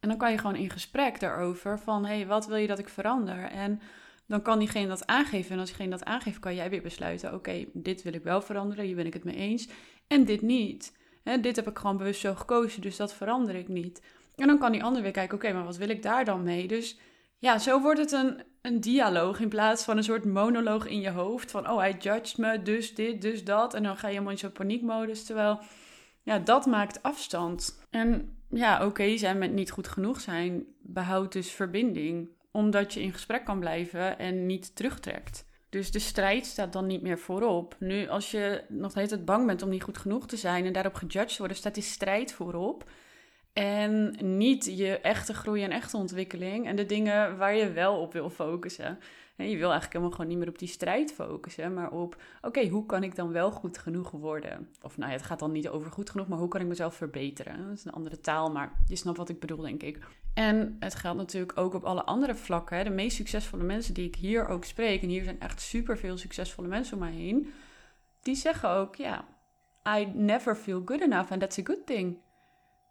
En 0.01 0.09
dan 0.09 0.19
kan 0.19 0.31
je 0.31 0.39
gewoon 0.39 0.57
in 0.57 0.71
gesprek 0.71 1.21
daarover 1.21 1.79
van, 1.79 2.05
hé, 2.05 2.15
hey, 2.17 2.27
wat 2.27 2.47
wil 2.47 2.57
je 2.57 2.67
dat 2.67 2.79
ik 2.79 2.89
verander? 2.89 3.45
En 3.45 3.81
dan 4.27 4.43
kan 4.43 4.59
diegene 4.59 4.89
dat 4.89 5.07
aangeven. 5.07 5.53
En 5.53 5.59
als 5.59 5.69
diegene 5.69 5.91
dat 5.91 6.05
aangeeft, 6.05 6.39
kan 6.39 6.55
jij 6.55 6.71
weer 6.71 6.83
besluiten: 6.83 7.35
oké, 7.35 7.65
dit 7.73 8.03
wil 8.03 8.13
ik 8.13 8.23
wel 8.23 8.43
veranderen, 8.43 8.85
hier 8.85 8.97
ben 8.97 9.07
ik 9.07 9.13
het 9.15 9.25
mee 9.25 9.37
eens. 9.37 9.69
En 10.07 10.25
dit 10.25 10.43
niet. 10.43 11.01
Dit 11.23 11.57
heb 11.57 11.69
ik 11.69 11.79
gewoon 11.79 11.97
bewust 11.97 12.21
zo 12.21 12.35
gekozen, 12.35 12.81
dus 12.81 12.97
dat 12.97 13.15
verander 13.15 13.55
ik 13.55 13.69
niet. 13.69 14.03
En 14.37 14.47
dan 14.47 14.59
kan 14.59 14.73
die 14.73 14.85
ander 14.85 15.03
weer 15.03 15.11
kijken: 15.11 15.37
oké, 15.37 15.53
maar 15.53 15.65
wat 15.65 15.77
wil 15.77 15.89
ik 15.89 16.03
daar 16.03 16.25
dan 16.25 16.43
mee? 16.43 16.69
Dus 16.69 16.99
ja, 17.39 17.59
zo 17.59 17.81
wordt 17.81 18.01
het 18.01 18.13
een, 18.13 18.43
een 18.63 18.81
dialoog 18.81 19.41
in 19.41 19.49
plaats 19.49 19.85
van 19.85 19.97
een 19.97 20.05
soort 20.05 20.25
monoloog 20.25 20.87
in 20.87 21.01
je 21.01 21.11
hoofd. 21.11 21.51
Van 21.51 21.71
oh, 21.71 21.79
hij 21.79 21.97
judged 21.99 22.39
me, 22.39 22.63
dus 22.63 22.95
dit, 22.95 23.23
dus 23.23 23.45
dat. 23.45 23.75
En 23.75 23.83
dan 23.83 23.97
ga 23.97 24.07
je 24.07 24.13
helemaal 24.13 24.33
in 24.33 24.39
zo'n 24.39 24.53
paniekmodus. 24.53 25.25
Terwijl, 25.25 25.61
ja, 26.23 26.39
dat 26.39 26.67
maakt 26.67 27.03
afstand. 27.03 27.87
En 27.91 28.37
ja, 28.49 28.87
oké 28.87 29.17
zijn 29.17 29.39
met 29.39 29.53
niet 29.53 29.71
goed 29.71 29.89
genoeg 29.89 30.21
zijn 30.21 30.65
behoudt 30.83 31.33
dus 31.33 31.51
verbinding 31.51 32.29
omdat 32.51 32.95
je 32.95 33.01
in 33.01 33.13
gesprek 33.13 33.45
kan 33.45 33.61
blijven 33.61 34.19
en 34.19 34.47
niet 34.47 34.77
terugtrekt. 34.77 35.45
Dus 35.73 35.91
de 35.91 35.99
strijd 35.99 36.47
staat 36.47 36.73
dan 36.73 36.87
niet 36.87 37.03
meer 37.03 37.19
voorop. 37.19 37.77
Nu, 37.79 38.09
als 38.09 38.31
je 38.31 38.65
nog 38.69 38.91
steeds 38.91 39.25
bang 39.25 39.47
bent 39.47 39.63
om 39.63 39.69
niet 39.69 39.83
goed 39.83 39.99
genoeg 39.99 40.27
te 40.27 40.37
zijn 40.37 40.67
en 40.67 40.73
daarop 40.73 40.95
gejudged 40.95 41.39
worden, 41.39 41.57
staat 41.57 41.75
die 41.75 41.83
strijd 41.83 42.33
voorop. 42.33 42.91
En 43.53 44.17
niet 44.21 44.65
je 44.65 44.99
echte 44.99 45.35
groei 45.35 45.63
en 45.63 45.71
echte 45.71 45.97
ontwikkeling 45.97 46.67
en 46.67 46.77
de 46.77 46.87
dingen 46.87 47.37
waar 47.37 47.57
je 47.57 47.73
wel 47.73 48.01
op 48.01 48.13
wil 48.13 48.31
focussen. 48.31 48.99
Je 49.51 49.57
wil 49.57 49.71
eigenlijk 49.71 49.93
helemaal 49.93 50.11
gewoon 50.11 50.27
niet 50.27 50.39
meer 50.39 50.49
op 50.49 50.59
die 50.59 50.69
strijd 50.69 51.13
focussen, 51.13 51.75
maar 51.75 51.91
op, 51.91 52.23
oké, 52.43 52.69
hoe 52.69 52.87
kan 52.87 53.03
ik 53.03 53.17
dan 53.17 53.33
wel 53.33 53.51
goed 53.51 53.79
genoeg 53.79 54.11
worden? 54.11 54.69
Of 54.83 54.97
nou 54.97 55.11
ja, 55.11 55.17
het 55.17 55.27
gaat 55.27 55.39
dan 55.39 55.53
niet 55.53 55.69
over 55.69 55.91
goed 55.91 56.11
genoeg, 56.11 56.29
maar 56.29 56.39
hoe 56.39 56.49
kan 56.49 56.61
ik 56.61 56.67
mezelf 56.67 56.95
verbeteren? 56.95 57.65
Dat 57.69 57.77
is 57.77 57.85
een 57.85 57.93
andere 57.93 58.21
taal, 58.21 58.51
maar 58.51 58.73
je 58.87 58.97
snapt 58.97 59.17
wat 59.17 59.29
ik 59.29 59.41
bedoel, 59.41 59.61
denk 59.61 59.83
ik. 59.83 59.99
En 60.35 60.77
het 60.79 60.95
geldt 60.95 61.19
natuurlijk 61.19 61.59
ook 61.59 61.75
op 61.75 61.85
alle 61.85 62.05
andere 62.05 62.35
vlakken. 62.35 62.85
De 62.85 62.91
meest 62.91 63.17
succesvolle 63.17 63.65
mensen 63.65 63.95
die 63.95 64.07
ik 64.07 64.15
hier 64.15 64.49
ook 64.49 64.65
spreek, 64.65 65.03
en 65.03 65.09
hier 65.09 65.25
zijn 65.25 65.41
echt 65.41 65.61
super 65.61 65.99
veel 65.99 66.17
succesvolle 66.17 66.69
mensen 66.69 66.95
om 66.95 67.01
mij 67.01 67.13
heen, 67.13 67.53
die 68.23 68.35
zeggen 68.35 68.69
ook, 68.69 68.97
ja, 68.97 69.25
I 69.99 70.07
never 70.15 70.57
feel 70.57 70.83
good 70.85 71.01
enough 71.01 71.33
and 71.33 71.41
that's 71.41 71.59
a 71.59 71.63
good 71.65 71.87
thing. 71.87 72.19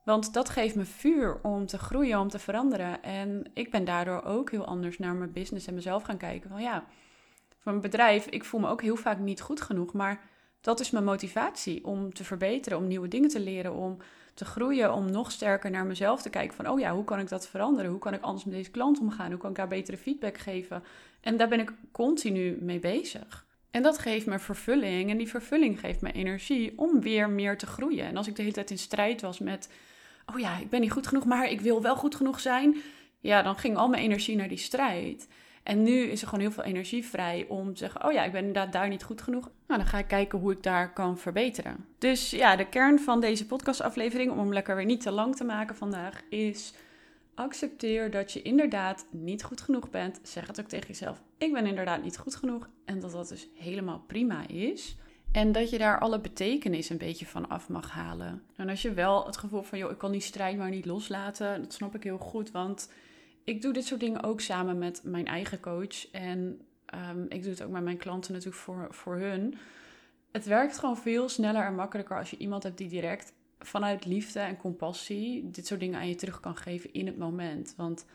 Want 0.03 0.33
dat 0.33 0.49
geeft 0.49 0.75
me 0.75 0.85
vuur 0.85 1.39
om 1.41 1.65
te 1.65 1.77
groeien, 1.77 2.19
om 2.19 2.29
te 2.29 2.39
veranderen. 2.39 3.03
En 3.03 3.45
ik 3.53 3.71
ben 3.71 3.85
daardoor 3.85 4.23
ook 4.23 4.51
heel 4.51 4.65
anders 4.65 4.97
naar 4.97 5.15
mijn 5.15 5.31
business 5.31 5.67
en 5.67 5.73
mezelf 5.73 6.03
gaan 6.03 6.17
kijken. 6.17 6.49
Van 6.49 6.61
ja, 6.61 6.83
voor 7.59 7.71
mijn 7.71 7.81
bedrijf, 7.81 8.25
ik 8.25 8.43
voel 8.43 8.59
me 8.59 8.67
ook 8.67 8.81
heel 8.81 8.95
vaak 8.95 9.19
niet 9.19 9.41
goed 9.41 9.61
genoeg. 9.61 9.93
Maar 9.93 10.21
dat 10.61 10.79
is 10.79 10.91
mijn 10.91 11.03
motivatie 11.03 11.85
om 11.85 12.13
te 12.13 12.23
verbeteren, 12.23 12.77
om 12.77 12.87
nieuwe 12.87 13.07
dingen 13.07 13.29
te 13.29 13.39
leren, 13.39 13.73
om 13.73 13.97
te 14.33 14.45
groeien, 14.45 14.93
om 14.93 15.11
nog 15.11 15.31
sterker 15.31 15.71
naar 15.71 15.85
mezelf 15.85 16.21
te 16.21 16.29
kijken. 16.29 16.55
Van 16.55 16.67
oh 16.67 16.79
ja, 16.79 16.93
hoe 16.93 17.03
kan 17.03 17.19
ik 17.19 17.29
dat 17.29 17.47
veranderen? 17.47 17.91
Hoe 17.91 17.99
kan 17.99 18.13
ik 18.13 18.21
anders 18.21 18.45
met 18.45 18.53
deze 18.53 18.71
klant 18.71 18.99
omgaan? 18.99 19.31
Hoe 19.31 19.39
kan 19.39 19.49
ik 19.49 19.55
daar 19.55 19.67
betere 19.67 19.97
feedback 19.97 20.37
geven? 20.37 20.83
En 21.21 21.37
daar 21.37 21.47
ben 21.47 21.59
ik 21.59 21.73
continu 21.91 22.57
mee 22.61 22.79
bezig. 22.79 23.45
En 23.71 23.81
dat 23.81 23.97
geeft 23.97 24.25
me 24.25 24.39
vervulling. 24.39 25.09
En 25.09 25.17
die 25.17 25.29
vervulling 25.29 25.79
geeft 25.79 26.01
me 26.01 26.11
energie 26.11 26.73
om 26.75 27.01
weer 27.01 27.29
meer 27.29 27.57
te 27.57 27.65
groeien. 27.65 28.05
En 28.05 28.17
als 28.17 28.27
ik 28.27 28.35
de 28.35 28.41
hele 28.41 28.53
tijd 28.53 28.71
in 28.71 28.77
strijd 28.77 29.21
was 29.21 29.39
met 29.39 29.69
oh 30.25 30.39
ja, 30.39 30.57
ik 30.57 30.69
ben 30.69 30.81
niet 30.81 30.91
goed 30.91 31.07
genoeg, 31.07 31.25
maar 31.25 31.49
ik 31.49 31.61
wil 31.61 31.81
wel 31.81 31.95
goed 31.95 32.15
genoeg 32.15 32.39
zijn. 32.39 32.75
Ja, 33.19 33.41
dan 33.41 33.55
ging 33.55 33.77
al 33.77 33.87
mijn 33.87 34.03
energie 34.03 34.35
naar 34.35 34.47
die 34.47 34.57
strijd. 34.57 35.27
En 35.63 35.83
nu 35.83 36.01
is 36.01 36.21
er 36.21 36.27
gewoon 36.27 36.43
heel 36.43 36.53
veel 36.53 36.63
energie 36.63 37.05
vrij 37.05 37.45
om 37.47 37.73
te 37.73 37.77
zeggen: 37.77 38.05
Oh 38.05 38.11
ja, 38.11 38.23
ik 38.23 38.31
ben 38.31 38.45
inderdaad 38.45 38.73
daar 38.73 38.87
niet 38.87 39.03
goed 39.03 39.21
genoeg. 39.21 39.49
Nou, 39.67 39.79
dan 39.79 39.89
ga 39.89 39.97
ik 39.97 40.07
kijken 40.07 40.39
hoe 40.39 40.51
ik 40.51 40.63
daar 40.63 40.93
kan 40.93 41.17
verbeteren. 41.17 41.85
Dus 41.97 42.29
ja, 42.29 42.55
de 42.55 42.69
kern 42.69 42.99
van 42.99 43.19
deze 43.19 43.45
podcastaflevering, 43.45 44.31
om 44.31 44.37
hem 44.37 44.53
lekker 44.53 44.75
weer 44.75 44.85
niet 44.85 45.01
te 45.01 45.11
lang 45.11 45.35
te 45.35 45.43
maken 45.43 45.75
vandaag, 45.75 46.21
is: 46.29 46.73
accepteer 47.35 48.11
dat 48.11 48.31
je 48.31 48.41
inderdaad 48.41 49.05
niet 49.11 49.43
goed 49.43 49.61
genoeg 49.61 49.89
bent. 49.89 50.19
Zeg 50.23 50.47
het 50.47 50.59
ook 50.59 50.67
tegen 50.67 50.87
jezelf: 50.87 51.21
Ik 51.37 51.53
ben 51.53 51.65
inderdaad 51.65 52.03
niet 52.03 52.17
goed 52.17 52.35
genoeg. 52.35 52.69
En 52.85 52.99
dat 52.99 53.11
dat 53.11 53.29
dus 53.29 53.47
helemaal 53.55 54.03
prima 54.07 54.47
is. 54.47 54.95
En 55.31 55.51
dat 55.51 55.69
je 55.69 55.77
daar 55.77 55.99
alle 55.99 56.19
betekenis 56.19 56.89
een 56.89 56.97
beetje 56.97 57.25
van 57.25 57.49
af 57.49 57.69
mag 57.69 57.91
halen. 57.91 58.43
En 58.55 58.69
als 58.69 58.81
je 58.81 58.93
wel 58.93 59.25
het 59.25 59.37
gevoel 59.37 59.61
van, 59.61 59.77
joh, 59.77 59.91
ik 59.91 59.97
kan 59.97 60.11
die 60.11 60.21
strijd 60.21 60.57
maar 60.57 60.69
niet 60.69 60.85
loslaten, 60.85 61.61
dat 61.61 61.73
snap 61.73 61.95
ik 61.95 62.03
heel 62.03 62.17
goed. 62.17 62.51
Want 62.51 62.91
ik 63.43 63.61
doe 63.61 63.73
dit 63.73 63.85
soort 63.85 63.99
dingen 63.99 64.23
ook 64.23 64.41
samen 64.41 64.77
met 64.77 65.01
mijn 65.03 65.25
eigen 65.25 65.59
coach. 65.59 66.11
En 66.11 66.61
ehm, 66.85 67.23
ik 67.29 67.41
doe 67.41 67.51
het 67.51 67.63
ook 67.63 67.71
met 67.71 67.83
mijn 67.83 67.97
klanten 67.97 68.33
natuurlijk 68.33 68.61
voor, 68.61 68.87
voor 68.89 69.15
hun. 69.15 69.57
het 70.31 70.45
werkt 70.45 70.77
gewoon 70.77 70.97
veel 70.97 71.29
sneller 71.29 71.65
en 71.65 71.75
makkelijker 71.75 72.17
als 72.17 72.29
je 72.29 72.37
iemand 72.37 72.63
hebt 72.63 72.77
die 72.77 72.89
direct 72.89 73.33
vanuit 73.61 74.05
liefde 74.05 74.39
en 74.39 74.57
compassie 74.57 75.49
dit 75.51 75.67
soort 75.67 75.79
dingen 75.79 75.99
aan 75.99 76.07
je 76.07 76.15
terug 76.15 76.39
kan 76.39 76.55
geven 76.55 76.93
in 76.93 77.05
het 77.05 77.17
moment. 77.17 77.73
Want 77.77 78.05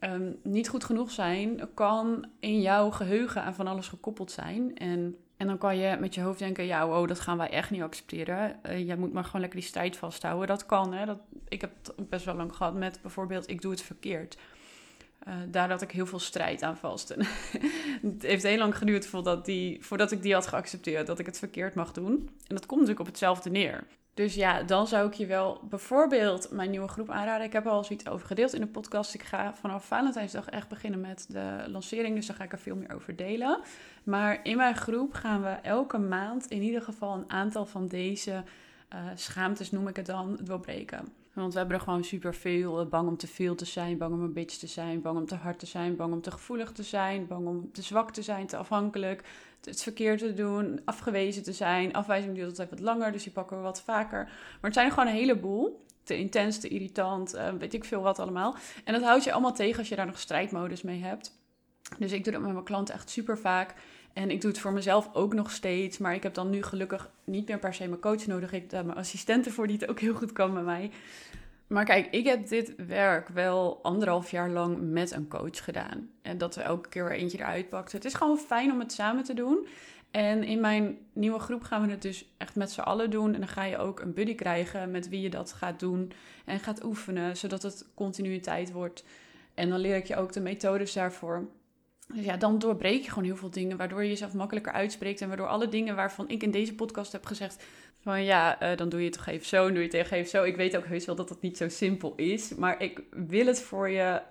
um, 0.00 0.36
niet 0.42 0.68
goed 0.68 0.84
genoeg 0.84 1.10
zijn 1.10 1.68
kan 1.74 2.26
in 2.40 2.60
jouw 2.60 2.90
geheugen 2.90 3.42
aan 3.42 3.54
van 3.54 3.66
alles 3.66 3.88
gekoppeld 3.88 4.30
zijn. 4.30 4.76
En, 4.76 5.16
en 5.36 5.46
dan 5.46 5.58
kan 5.58 5.76
je 5.76 5.96
met 6.00 6.14
je 6.14 6.20
hoofd 6.20 6.38
denken, 6.38 6.64
ja, 6.64 6.86
oh, 6.86 7.08
dat 7.08 7.20
gaan 7.20 7.36
wij 7.36 7.50
echt 7.50 7.70
niet 7.70 7.82
accepteren. 7.82 8.60
Uh, 8.66 8.86
jij 8.86 8.96
moet 8.96 9.12
maar 9.12 9.24
gewoon 9.24 9.40
lekker 9.40 9.60
die 9.60 9.68
strijd 9.68 9.96
vasthouden. 9.96 10.48
Dat 10.48 10.66
kan, 10.66 10.92
hè. 10.92 11.06
Dat, 11.06 11.18
ik 11.48 11.60
heb 11.60 11.70
het 11.96 12.08
best 12.08 12.24
wel 12.24 12.34
lang 12.34 12.56
gehad 12.56 12.74
met 12.74 12.98
bijvoorbeeld, 13.02 13.50
ik 13.50 13.62
doe 13.62 13.70
het 13.70 13.82
verkeerd. 13.82 14.38
Uh, 15.28 15.34
daar 15.48 15.70
had 15.70 15.82
ik 15.82 15.90
heel 15.90 16.06
veel 16.06 16.18
strijd 16.18 16.62
aan 16.62 16.76
vast. 16.76 17.08
het 18.02 18.22
heeft 18.22 18.42
heel 18.42 18.58
lang 18.58 18.76
geduurd 18.76 19.06
voordat, 19.06 19.44
die, 19.44 19.84
voordat 19.84 20.12
ik 20.12 20.22
die 20.22 20.34
had 20.34 20.46
geaccepteerd, 20.46 21.06
dat 21.06 21.18
ik 21.18 21.26
het 21.26 21.38
verkeerd 21.38 21.74
mag 21.74 21.92
doen. 21.92 22.12
En 22.46 22.54
dat 22.54 22.66
komt 22.66 22.80
natuurlijk 22.80 23.00
op 23.00 23.06
hetzelfde 23.06 23.50
neer. 23.50 23.86
Dus 24.20 24.34
ja, 24.34 24.62
dan 24.62 24.86
zou 24.86 25.06
ik 25.06 25.14
je 25.14 25.26
wel 25.26 25.60
bijvoorbeeld 25.68 26.50
mijn 26.50 26.70
nieuwe 26.70 26.88
groep 26.88 27.10
aanraden. 27.10 27.46
Ik 27.46 27.52
heb 27.52 27.64
er 27.64 27.70
al 27.70 27.84
zoiets 27.84 28.08
over 28.08 28.26
gedeeld 28.26 28.54
in 28.54 28.60
de 28.60 28.66
podcast. 28.66 29.14
Ik 29.14 29.22
ga 29.22 29.54
vanaf 29.54 29.86
Valentijnsdag 29.86 30.48
echt 30.48 30.68
beginnen 30.68 31.00
met 31.00 31.26
de 31.28 31.64
lancering. 31.66 32.14
Dus 32.14 32.26
daar 32.26 32.36
ga 32.36 32.44
ik 32.44 32.52
er 32.52 32.58
veel 32.58 32.76
meer 32.76 32.94
over 32.94 33.16
delen. 33.16 33.60
Maar 34.04 34.40
in 34.42 34.56
mijn 34.56 34.76
groep 34.76 35.12
gaan 35.12 35.42
we 35.42 35.48
elke 35.48 35.98
maand 35.98 36.46
in 36.46 36.62
ieder 36.62 36.82
geval 36.82 37.14
een 37.14 37.30
aantal 37.30 37.66
van 37.66 37.88
deze 37.88 38.30
uh, 38.94 39.00
schaamtes, 39.14 39.70
noem 39.70 39.88
ik 39.88 39.96
het 39.96 40.06
dan, 40.06 40.38
doorbreken. 40.42 41.19
Want 41.34 41.52
we 41.52 41.58
hebben 41.58 41.76
er 41.76 41.82
gewoon 41.82 42.04
super 42.04 42.34
veel. 42.34 42.86
Bang 42.86 43.08
om 43.08 43.16
te 43.16 43.26
veel 43.26 43.54
te 43.54 43.64
zijn, 43.64 43.98
bang 43.98 44.12
om 44.12 44.22
een 44.22 44.32
bitch 44.32 44.56
te 44.56 44.66
zijn, 44.66 45.00
bang 45.00 45.18
om 45.18 45.26
te 45.26 45.34
hard 45.34 45.58
te 45.58 45.66
zijn, 45.66 45.96
bang 45.96 46.12
om 46.12 46.20
te 46.20 46.30
gevoelig 46.30 46.72
te 46.72 46.82
zijn, 46.82 47.26
bang 47.26 47.46
om 47.46 47.72
te 47.72 47.82
zwak 47.82 48.12
te 48.12 48.22
zijn, 48.22 48.46
te 48.46 48.56
afhankelijk, 48.56 49.24
het 49.64 49.82
verkeerd 49.82 50.18
te 50.18 50.34
doen, 50.34 50.80
afgewezen 50.84 51.42
te 51.42 51.52
zijn. 51.52 51.92
Afwijzing 51.92 52.34
duurt 52.34 52.48
altijd 52.48 52.70
wat 52.70 52.80
langer, 52.80 53.12
dus 53.12 53.22
die 53.22 53.32
pakken 53.32 53.56
we 53.56 53.62
wat 53.62 53.82
vaker. 53.82 54.24
Maar 54.24 54.70
het 54.70 54.74
zijn 54.74 54.90
gewoon 54.90 55.06
een 55.06 55.14
heleboel. 55.14 55.84
Te 56.02 56.18
intens, 56.18 56.58
te 56.58 56.68
irritant, 56.68 57.34
uh, 57.34 57.48
weet 57.58 57.74
ik 57.74 57.84
veel 57.84 58.02
wat 58.02 58.18
allemaal. 58.18 58.56
En 58.84 58.92
dat 58.92 59.02
houdt 59.02 59.24
je 59.24 59.32
allemaal 59.32 59.54
tegen 59.54 59.78
als 59.78 59.88
je 59.88 59.96
daar 59.96 60.06
nog 60.06 60.18
strijdmodus 60.18 60.82
mee 60.82 61.02
hebt. 61.02 61.38
Dus 61.98 62.12
ik 62.12 62.24
doe 62.24 62.32
dat 62.32 62.42
met 62.42 62.52
mijn 62.52 62.64
klanten 62.64 62.94
echt 62.94 63.10
super 63.10 63.38
vaak. 63.38 63.74
En 64.20 64.30
ik 64.30 64.40
doe 64.40 64.50
het 64.50 64.60
voor 64.60 64.72
mezelf 64.72 65.10
ook 65.12 65.34
nog 65.34 65.50
steeds. 65.50 65.98
Maar 65.98 66.14
ik 66.14 66.22
heb 66.22 66.34
dan 66.34 66.50
nu 66.50 66.62
gelukkig 66.62 67.10
niet 67.24 67.48
meer 67.48 67.58
per 67.58 67.74
se 67.74 67.88
mijn 67.88 68.00
coach 68.00 68.26
nodig. 68.26 68.52
Ik 68.52 68.70
heb 68.70 68.84
mijn 68.84 68.98
assistenten 68.98 69.52
voor 69.52 69.66
die 69.66 69.76
het 69.78 69.90
ook 69.90 70.00
heel 70.00 70.14
goed 70.14 70.32
kan 70.32 70.52
met 70.52 70.64
mij. 70.64 70.90
Maar 71.66 71.84
kijk, 71.84 72.06
ik 72.10 72.26
heb 72.26 72.48
dit 72.48 72.74
werk 72.86 73.28
wel 73.28 73.78
anderhalf 73.82 74.30
jaar 74.30 74.50
lang 74.50 74.78
met 74.80 75.12
een 75.12 75.28
coach 75.28 75.64
gedaan. 75.64 76.10
En 76.22 76.38
dat 76.38 76.54
we 76.54 76.62
elke 76.62 76.88
keer 76.88 77.04
weer 77.04 77.18
eentje 77.18 77.38
eruit 77.38 77.68
pakten. 77.68 77.96
Het 77.96 78.06
is 78.06 78.14
gewoon 78.14 78.38
fijn 78.38 78.72
om 78.72 78.78
het 78.78 78.92
samen 78.92 79.24
te 79.24 79.34
doen. 79.34 79.66
En 80.10 80.44
in 80.44 80.60
mijn 80.60 80.98
nieuwe 81.12 81.38
groep 81.38 81.62
gaan 81.62 81.82
we 81.82 81.90
het 81.90 82.02
dus 82.02 82.34
echt 82.38 82.56
met 82.56 82.70
z'n 82.70 82.80
allen 82.80 83.10
doen. 83.10 83.34
En 83.34 83.40
dan 83.40 83.48
ga 83.48 83.64
je 83.64 83.78
ook 83.78 84.00
een 84.00 84.14
buddy 84.14 84.34
krijgen 84.34 84.90
met 84.90 85.08
wie 85.08 85.20
je 85.20 85.30
dat 85.30 85.52
gaat 85.52 85.80
doen 85.80 86.12
en 86.44 86.60
gaat 86.60 86.84
oefenen, 86.84 87.36
zodat 87.36 87.62
het 87.62 87.86
continuïteit 87.94 88.72
wordt. 88.72 89.04
En 89.54 89.68
dan 89.68 89.78
leer 89.78 89.96
ik 89.96 90.06
je 90.06 90.16
ook 90.16 90.32
de 90.32 90.40
methodes 90.40 90.92
daarvoor. 90.92 91.48
Dus 92.14 92.24
ja, 92.24 92.36
dan 92.36 92.58
doorbreek 92.58 93.02
je 93.02 93.08
gewoon 93.08 93.24
heel 93.24 93.36
veel 93.36 93.50
dingen, 93.50 93.76
waardoor 93.76 94.02
je 94.02 94.08
jezelf 94.08 94.32
makkelijker 94.32 94.72
uitspreekt. 94.72 95.20
En 95.20 95.28
waardoor 95.28 95.48
alle 95.48 95.68
dingen 95.68 95.96
waarvan 95.96 96.28
ik 96.28 96.42
in 96.42 96.50
deze 96.50 96.74
podcast 96.74 97.12
heb 97.12 97.26
gezegd, 97.26 97.64
van 98.00 98.24
ja, 98.24 98.62
uh, 98.62 98.76
dan 98.76 98.88
doe 98.88 99.00
je 99.00 99.06
het 99.06 99.14
toch 99.14 99.26
even 99.26 99.46
zo, 99.46 99.56
dan 99.56 99.74
doe 99.74 99.82
je 99.82 99.88
het 99.88 99.90
tegen 99.90 100.16
even 100.16 100.30
zo. 100.30 100.42
Ik 100.42 100.56
weet 100.56 100.76
ook 100.76 100.86
heus 100.86 101.04
wel 101.04 101.14
dat 101.14 101.28
dat 101.28 101.42
niet 101.42 101.56
zo 101.56 101.68
simpel 101.68 102.12
is, 102.16 102.54
maar 102.54 102.82
ik 102.82 103.02
wil 103.10 103.46
het 103.46 103.60
voor 103.60 103.88
je 103.88 104.22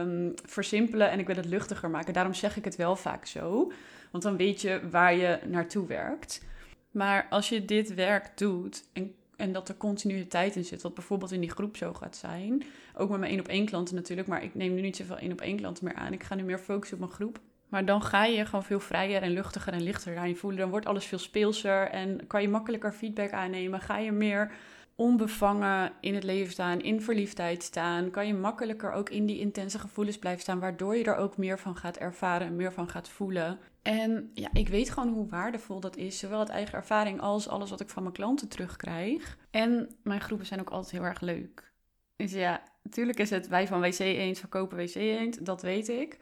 um, 0.00 0.34
versimpelen 0.44 1.10
en 1.10 1.18
ik 1.18 1.26
wil 1.26 1.36
het 1.36 1.46
luchtiger 1.46 1.90
maken. 1.90 2.12
Daarom 2.12 2.34
zeg 2.34 2.56
ik 2.56 2.64
het 2.64 2.76
wel 2.76 2.96
vaak 2.96 3.26
zo, 3.26 3.72
want 4.10 4.24
dan 4.24 4.36
weet 4.36 4.60
je 4.60 4.80
waar 4.90 5.14
je 5.14 5.38
naartoe 5.46 5.86
werkt. 5.86 6.44
Maar 6.90 7.26
als 7.30 7.48
je 7.48 7.64
dit 7.64 7.94
werk 7.94 8.38
doet 8.38 8.84
en 8.92 9.14
en 9.38 9.52
dat 9.52 9.68
er 9.68 9.76
continuïteit 9.76 10.56
in 10.56 10.64
zit, 10.64 10.82
wat 10.82 10.94
bijvoorbeeld 10.94 11.32
in 11.32 11.40
die 11.40 11.50
groep 11.50 11.76
zo 11.76 11.94
gaat 11.94 12.16
zijn. 12.16 12.62
Ook 12.94 13.08
met 13.10 13.18
mijn 13.18 13.30
één 13.30 13.40
op 13.40 13.48
één 13.48 13.66
klanten 13.66 13.94
natuurlijk, 13.94 14.28
maar 14.28 14.42
ik 14.42 14.54
neem 14.54 14.74
nu 14.74 14.80
niet 14.80 14.96
zoveel 14.96 15.18
één 15.18 15.32
op 15.32 15.40
één 15.40 15.56
klanten 15.56 15.84
meer 15.84 15.94
aan. 15.94 16.12
Ik 16.12 16.22
ga 16.22 16.34
nu 16.34 16.42
meer 16.42 16.58
focussen 16.58 16.96
op 16.96 17.02
mijn 17.02 17.14
groep. 17.14 17.38
Maar 17.68 17.84
dan 17.84 18.02
ga 18.02 18.24
je 18.24 18.44
gewoon 18.44 18.64
veel 18.64 18.80
vrijer 18.80 19.22
en 19.22 19.30
luchtiger 19.30 19.72
en 19.72 19.82
lichter 19.82 20.26
je 20.26 20.36
voelen. 20.36 20.60
Dan 20.60 20.70
wordt 20.70 20.86
alles 20.86 21.04
veel 21.04 21.18
speelser 21.18 21.88
en 21.88 22.26
kan 22.26 22.42
je 22.42 22.48
makkelijker 22.48 22.92
feedback 22.92 23.30
aannemen. 23.30 23.80
Ga 23.80 23.98
je 23.98 24.12
meer 24.12 24.52
onbevangen 24.98 25.92
in 26.00 26.14
het 26.14 26.24
leven 26.24 26.52
staan, 26.52 26.80
in 26.80 27.02
verliefdheid 27.02 27.62
staan. 27.62 28.10
Kan 28.10 28.26
je 28.26 28.34
makkelijker 28.34 28.92
ook 28.92 29.10
in 29.10 29.26
die 29.26 29.38
intense 29.38 29.78
gevoelens 29.78 30.18
blijven 30.18 30.42
staan, 30.42 30.60
waardoor 30.60 30.96
je 30.96 31.04
er 31.04 31.16
ook 31.16 31.36
meer 31.36 31.58
van 31.58 31.76
gaat 31.76 31.96
ervaren 31.96 32.46
en 32.46 32.56
meer 32.56 32.72
van 32.72 32.88
gaat 32.88 33.08
voelen. 33.08 33.58
En 33.82 34.30
ja, 34.34 34.48
ik 34.52 34.68
weet 34.68 34.90
gewoon 34.90 35.12
hoe 35.12 35.28
waardevol 35.28 35.80
dat 35.80 35.96
is. 35.96 36.18
Zowel 36.18 36.38
het 36.38 36.48
eigen 36.48 36.74
ervaring 36.74 37.20
als 37.20 37.48
alles 37.48 37.70
wat 37.70 37.80
ik 37.80 37.88
van 37.88 38.02
mijn 38.02 38.14
klanten 38.14 38.48
terugkrijg. 38.48 39.38
En 39.50 39.96
mijn 40.02 40.20
groepen 40.20 40.46
zijn 40.46 40.60
ook 40.60 40.70
altijd 40.70 40.92
heel 40.92 41.04
erg 41.04 41.20
leuk. 41.20 41.72
Dus 42.16 42.32
ja, 42.32 42.62
natuurlijk 42.82 43.18
is 43.18 43.30
het 43.30 43.48
wij 43.48 43.66
van 43.66 43.80
WC 43.80 43.98
Eend 43.98 44.38
verkopen 44.38 44.76
WC 44.76 44.94
Eend, 44.94 45.46
dat 45.46 45.62
weet 45.62 45.88
ik. 45.88 46.18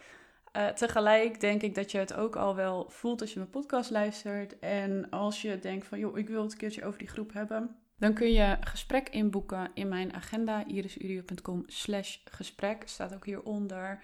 Uh, 0.57 0.69
tegelijk 0.69 1.41
denk 1.41 1.63
ik 1.63 1.75
dat 1.75 1.91
je 1.91 1.99
het 1.99 2.15
ook 2.15 2.37
al 2.37 2.55
wel 2.55 2.91
voelt 2.91 3.21
als 3.21 3.33
je 3.33 3.39
mijn 3.39 3.51
podcast 3.51 3.91
luistert. 3.91 4.59
En 4.59 5.11
als 5.11 5.43
je 5.43 5.59
denkt 5.59 5.87
van, 5.87 5.99
joh, 5.99 6.19
ik 6.19 6.29
wil 6.29 6.43
het 6.43 6.53
een 6.53 6.59
keertje 6.59 6.85
over 6.85 6.99
die 6.99 7.09
groep 7.09 7.33
hebben. 7.33 7.77
Dan 7.99 8.15
kun 8.15 8.33
je 8.33 8.57
gesprek 8.61 9.09
inboeken 9.09 9.71
in 9.75 9.89
mijn 9.89 10.15
agenda, 10.15 10.67
irisurio.com 10.67 11.63
slash 11.67 12.17
gesprek. 12.25 12.83
Staat 12.89 13.15
ook 13.15 13.25
hieronder. 13.25 14.03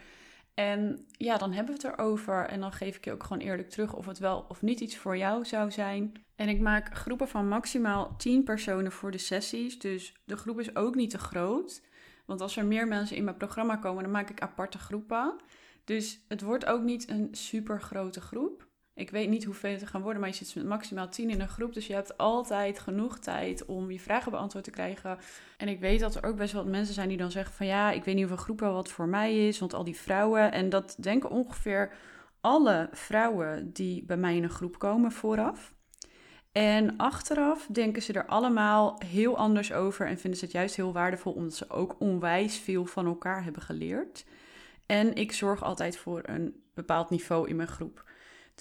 En 0.54 1.06
ja, 1.10 1.36
dan 1.36 1.52
hebben 1.52 1.74
we 1.74 1.82
het 1.82 1.98
erover. 1.98 2.46
En 2.46 2.60
dan 2.60 2.72
geef 2.72 2.96
ik 2.96 3.04
je 3.04 3.12
ook 3.12 3.22
gewoon 3.22 3.42
eerlijk 3.42 3.70
terug 3.70 3.94
of 3.94 4.06
het 4.06 4.18
wel 4.18 4.44
of 4.48 4.62
niet 4.62 4.80
iets 4.80 4.96
voor 4.96 5.16
jou 5.16 5.44
zou 5.44 5.70
zijn. 5.70 6.12
En 6.36 6.48
ik 6.48 6.60
maak 6.60 6.94
groepen 6.96 7.28
van 7.28 7.48
maximaal 7.48 8.16
10 8.16 8.44
personen 8.44 8.92
voor 8.92 9.10
de 9.10 9.18
sessies. 9.18 9.78
Dus 9.78 10.14
de 10.24 10.36
groep 10.36 10.60
is 10.60 10.76
ook 10.76 10.94
niet 10.94 11.10
te 11.10 11.18
groot. 11.18 11.82
Want 12.26 12.40
als 12.40 12.56
er 12.56 12.66
meer 12.66 12.88
mensen 12.88 13.16
in 13.16 13.24
mijn 13.24 13.36
programma 13.36 13.76
komen, 13.76 14.02
dan 14.02 14.12
maak 14.12 14.30
ik 14.30 14.40
aparte 14.40 14.78
groepen. 14.78 15.36
Dus 15.84 16.24
het 16.28 16.42
wordt 16.42 16.66
ook 16.66 16.82
niet 16.82 17.08
een 17.08 17.28
super 17.30 17.80
grote 17.80 18.20
groep. 18.20 18.70
Ik 18.94 19.10
weet 19.10 19.28
niet 19.28 19.44
hoeveel 19.44 19.70
het 19.70 19.86
gaan 19.86 20.02
worden, 20.02 20.20
maar 20.20 20.30
je 20.30 20.36
zit 20.36 20.54
met 20.54 20.64
maximaal 20.64 21.08
10 21.08 21.30
in 21.30 21.40
een 21.40 21.48
groep. 21.48 21.74
Dus 21.74 21.86
je 21.86 21.94
hebt 21.94 22.18
altijd 22.18 22.78
genoeg 22.78 23.18
tijd 23.18 23.64
om 23.64 23.90
je 23.90 24.00
vragen 24.00 24.30
beantwoord 24.30 24.64
te 24.64 24.70
krijgen. 24.70 25.18
En 25.56 25.68
ik 25.68 25.80
weet 25.80 26.00
dat 26.00 26.14
er 26.14 26.24
ook 26.24 26.36
best 26.36 26.52
wel 26.52 26.66
mensen 26.66 26.94
zijn 26.94 27.08
die 27.08 27.16
dan 27.16 27.30
zeggen 27.30 27.54
van 27.54 27.66
ja, 27.66 27.90
ik 27.90 28.04
weet 28.04 28.14
niet 28.14 28.24
of 28.24 28.30
een 28.30 28.38
groep 28.38 28.60
wel 28.60 28.72
wat 28.72 28.90
voor 28.90 29.08
mij 29.08 29.48
is. 29.48 29.58
Want 29.58 29.74
al 29.74 29.84
die 29.84 29.96
vrouwen, 29.96 30.52
en 30.52 30.68
dat 30.68 30.96
denken 30.98 31.30
ongeveer 31.30 31.92
alle 32.40 32.88
vrouwen 32.92 33.72
die 33.72 34.04
bij 34.04 34.16
mij 34.16 34.36
in 34.36 34.42
een 34.42 34.50
groep 34.50 34.78
komen 34.78 35.12
vooraf. 35.12 35.74
En 36.52 36.96
achteraf 36.96 37.66
denken 37.66 38.02
ze 38.02 38.12
er 38.12 38.26
allemaal 38.26 39.00
heel 39.06 39.36
anders 39.36 39.72
over 39.72 40.06
en 40.06 40.18
vinden 40.18 40.38
ze 40.38 40.44
het 40.44 40.54
juist 40.54 40.76
heel 40.76 40.92
waardevol 40.92 41.32
omdat 41.32 41.54
ze 41.54 41.70
ook 41.70 41.96
onwijs 41.98 42.58
veel 42.58 42.86
van 42.86 43.06
elkaar 43.06 43.44
hebben 43.44 43.62
geleerd. 43.62 44.24
En 44.86 45.14
ik 45.14 45.32
zorg 45.32 45.62
altijd 45.62 45.96
voor 45.96 46.20
een 46.22 46.62
bepaald 46.74 47.10
niveau 47.10 47.48
in 47.48 47.56
mijn 47.56 47.68
groep. 47.68 48.04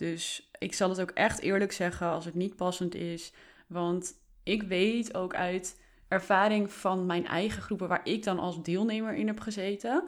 Dus 0.01 0.49
ik 0.57 0.73
zal 0.73 0.89
het 0.89 1.01
ook 1.01 1.11
echt 1.11 1.39
eerlijk 1.39 1.71
zeggen 1.71 2.07
als 2.07 2.25
het 2.25 2.33
niet 2.33 2.55
passend 2.55 2.95
is. 2.95 3.33
Want 3.67 4.13
ik 4.43 4.63
weet 4.63 5.15
ook 5.15 5.35
uit 5.35 5.81
ervaring 6.07 6.71
van 6.71 7.05
mijn 7.05 7.27
eigen 7.27 7.61
groepen, 7.61 7.87
waar 7.87 8.01
ik 8.03 8.23
dan 8.23 8.39
als 8.39 8.63
deelnemer 8.63 9.13
in 9.13 9.27
heb 9.27 9.39
gezeten, 9.39 10.03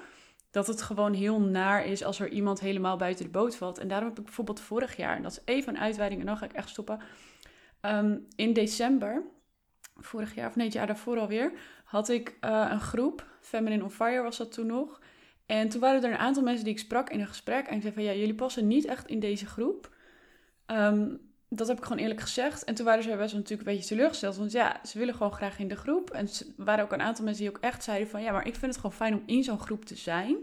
dat 0.51 0.67
het 0.67 0.81
gewoon 0.81 1.13
heel 1.13 1.39
naar 1.39 1.85
is 1.85 2.03
als 2.03 2.19
er 2.19 2.29
iemand 2.29 2.59
helemaal 2.59 2.97
buiten 2.97 3.25
de 3.25 3.31
boot 3.31 3.55
valt. 3.55 3.77
En 3.77 3.87
daarom 3.87 4.09
heb 4.09 4.17
ik 4.17 4.25
bijvoorbeeld 4.25 4.59
vorig 4.59 4.97
jaar, 4.97 5.15
en 5.15 5.21
dat 5.21 5.31
is 5.31 5.41
even 5.45 5.75
een 5.75 5.81
uitweiding 5.81 6.21
en 6.21 6.27
dan 6.27 6.37
ga 6.37 6.45
ik 6.45 6.53
echt 6.53 6.69
stoppen. 6.69 6.99
Ehm, 7.81 8.17
in 8.35 8.53
december, 8.53 9.23
vorig 9.95 10.35
jaar 10.35 10.49
of 10.49 10.55
nee, 10.55 10.65
het 10.65 10.75
jaar 10.75 10.87
daarvoor 10.87 11.19
alweer, 11.19 11.51
had 11.83 12.09
ik 12.09 12.37
uh, 12.41 12.67
een 12.69 12.81
groep, 12.81 13.27
Feminine 13.41 13.83
on 13.83 13.91
Fire 13.91 14.21
was 14.21 14.37
dat 14.37 14.51
toen 14.51 14.67
nog. 14.67 15.01
En 15.53 15.69
toen 15.69 15.81
waren 15.81 16.03
er 16.03 16.11
een 16.11 16.17
aantal 16.17 16.43
mensen 16.43 16.63
die 16.63 16.73
ik 16.73 16.79
sprak 16.79 17.09
in 17.09 17.19
een 17.19 17.27
gesprek. 17.27 17.67
En 17.67 17.75
ik 17.75 17.81
zei 17.81 17.93
van 17.93 18.03
ja, 18.03 18.13
jullie 18.13 18.35
passen 18.35 18.67
niet 18.67 18.85
echt 18.85 19.07
in 19.07 19.19
deze 19.19 19.45
groep. 19.45 19.95
Um, 20.67 21.19
dat 21.49 21.67
heb 21.67 21.77
ik 21.77 21.83
gewoon 21.83 21.97
eerlijk 21.97 22.19
gezegd. 22.19 22.63
En 22.63 22.75
toen 22.75 22.85
waren 22.85 23.03
ze 23.03 23.09
best 23.09 23.31
wel 23.31 23.41
natuurlijk 23.41 23.69
een 23.69 23.75
beetje 23.75 23.89
teleurgesteld. 23.89 24.35
Want 24.35 24.51
ja, 24.51 24.79
ze 24.85 24.97
willen 24.97 25.13
gewoon 25.13 25.31
graag 25.31 25.59
in 25.59 25.67
de 25.67 25.75
groep. 25.75 26.09
En 26.09 26.25
er 26.25 26.45
waren 26.57 26.83
ook 26.83 26.91
een 26.91 27.01
aantal 27.01 27.25
mensen 27.25 27.43
die 27.43 27.55
ook 27.55 27.63
echt 27.63 27.83
zeiden 27.83 28.07
van... 28.07 28.21
ja, 28.21 28.31
maar 28.31 28.47
ik 28.47 28.55
vind 28.55 28.65
het 28.65 28.75
gewoon 28.75 28.95
fijn 28.95 29.13
om 29.13 29.23
in 29.25 29.43
zo'n 29.43 29.59
groep 29.59 29.85
te 29.85 29.95
zijn. 29.95 30.37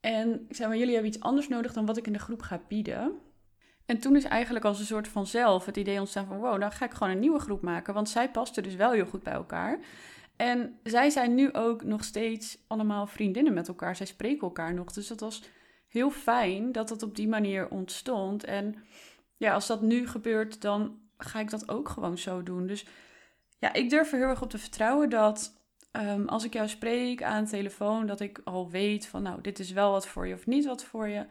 En 0.00 0.44
ik 0.48 0.56
zei, 0.56 0.68
maar 0.68 0.78
jullie 0.78 0.94
hebben 0.94 1.12
iets 1.12 1.22
anders 1.22 1.48
nodig 1.48 1.72
dan 1.72 1.86
wat 1.86 1.96
ik 1.96 2.06
in 2.06 2.12
de 2.12 2.18
groep 2.18 2.42
ga 2.42 2.60
bieden. 2.68 3.12
En 3.86 3.98
toen 3.98 4.16
is 4.16 4.24
eigenlijk 4.24 4.64
als 4.64 4.78
een 4.78 4.86
soort 4.86 5.08
van 5.08 5.26
zelf 5.26 5.66
het 5.66 5.76
idee 5.76 5.98
ontstaan 5.98 6.26
van... 6.26 6.38
wow, 6.38 6.60
dan 6.60 6.72
ga 6.72 6.84
ik 6.84 6.92
gewoon 6.92 7.12
een 7.12 7.20
nieuwe 7.20 7.40
groep 7.40 7.62
maken. 7.62 7.94
Want 7.94 8.08
zij 8.08 8.30
pasten 8.30 8.62
dus 8.62 8.74
wel 8.74 8.92
heel 8.92 9.06
goed 9.06 9.22
bij 9.22 9.32
elkaar. 9.32 9.78
En 10.36 10.78
zij 10.82 11.10
zijn 11.10 11.34
nu 11.34 11.52
ook 11.52 11.84
nog 11.84 12.04
steeds 12.04 12.58
allemaal 12.66 13.06
vriendinnen 13.06 13.54
met 13.54 13.68
elkaar. 13.68 13.96
Zij 13.96 14.06
spreken 14.06 14.40
elkaar 14.40 14.74
nog. 14.74 14.92
Dus 14.92 15.06
dat 15.06 15.20
was 15.20 15.42
heel 15.88 16.10
fijn 16.10 16.72
dat 16.72 16.88
dat 16.88 17.02
op 17.02 17.16
die 17.16 17.28
manier 17.28 17.68
ontstond. 17.68 18.44
En 18.44 18.74
ja, 19.36 19.52
als 19.52 19.66
dat 19.66 19.82
nu 19.82 20.08
gebeurt, 20.08 20.60
dan 20.60 20.98
ga 21.18 21.40
ik 21.40 21.50
dat 21.50 21.68
ook 21.68 21.88
gewoon 21.88 22.18
zo 22.18 22.42
doen. 22.42 22.66
Dus 22.66 22.86
ja, 23.58 23.72
ik 23.72 23.90
durf 23.90 24.12
er 24.12 24.18
heel 24.18 24.28
erg 24.28 24.42
op 24.42 24.50
te 24.50 24.58
vertrouwen 24.58 25.10
dat 25.10 25.60
ehm, 25.90 26.24
als 26.24 26.44
ik 26.44 26.52
jou 26.52 26.68
spreek 26.68 27.22
aan 27.22 27.44
de 27.44 27.50
telefoon, 27.50 28.06
dat 28.06 28.20
ik 28.20 28.40
al 28.44 28.70
weet 28.70 29.06
van 29.06 29.22
nou, 29.22 29.40
dit 29.40 29.58
is 29.58 29.70
wel 29.70 29.90
wat 29.90 30.06
voor 30.06 30.26
je 30.26 30.34
of 30.34 30.46
niet 30.46 30.66
wat 30.66 30.84
voor 30.84 31.08
je. 31.08 31.26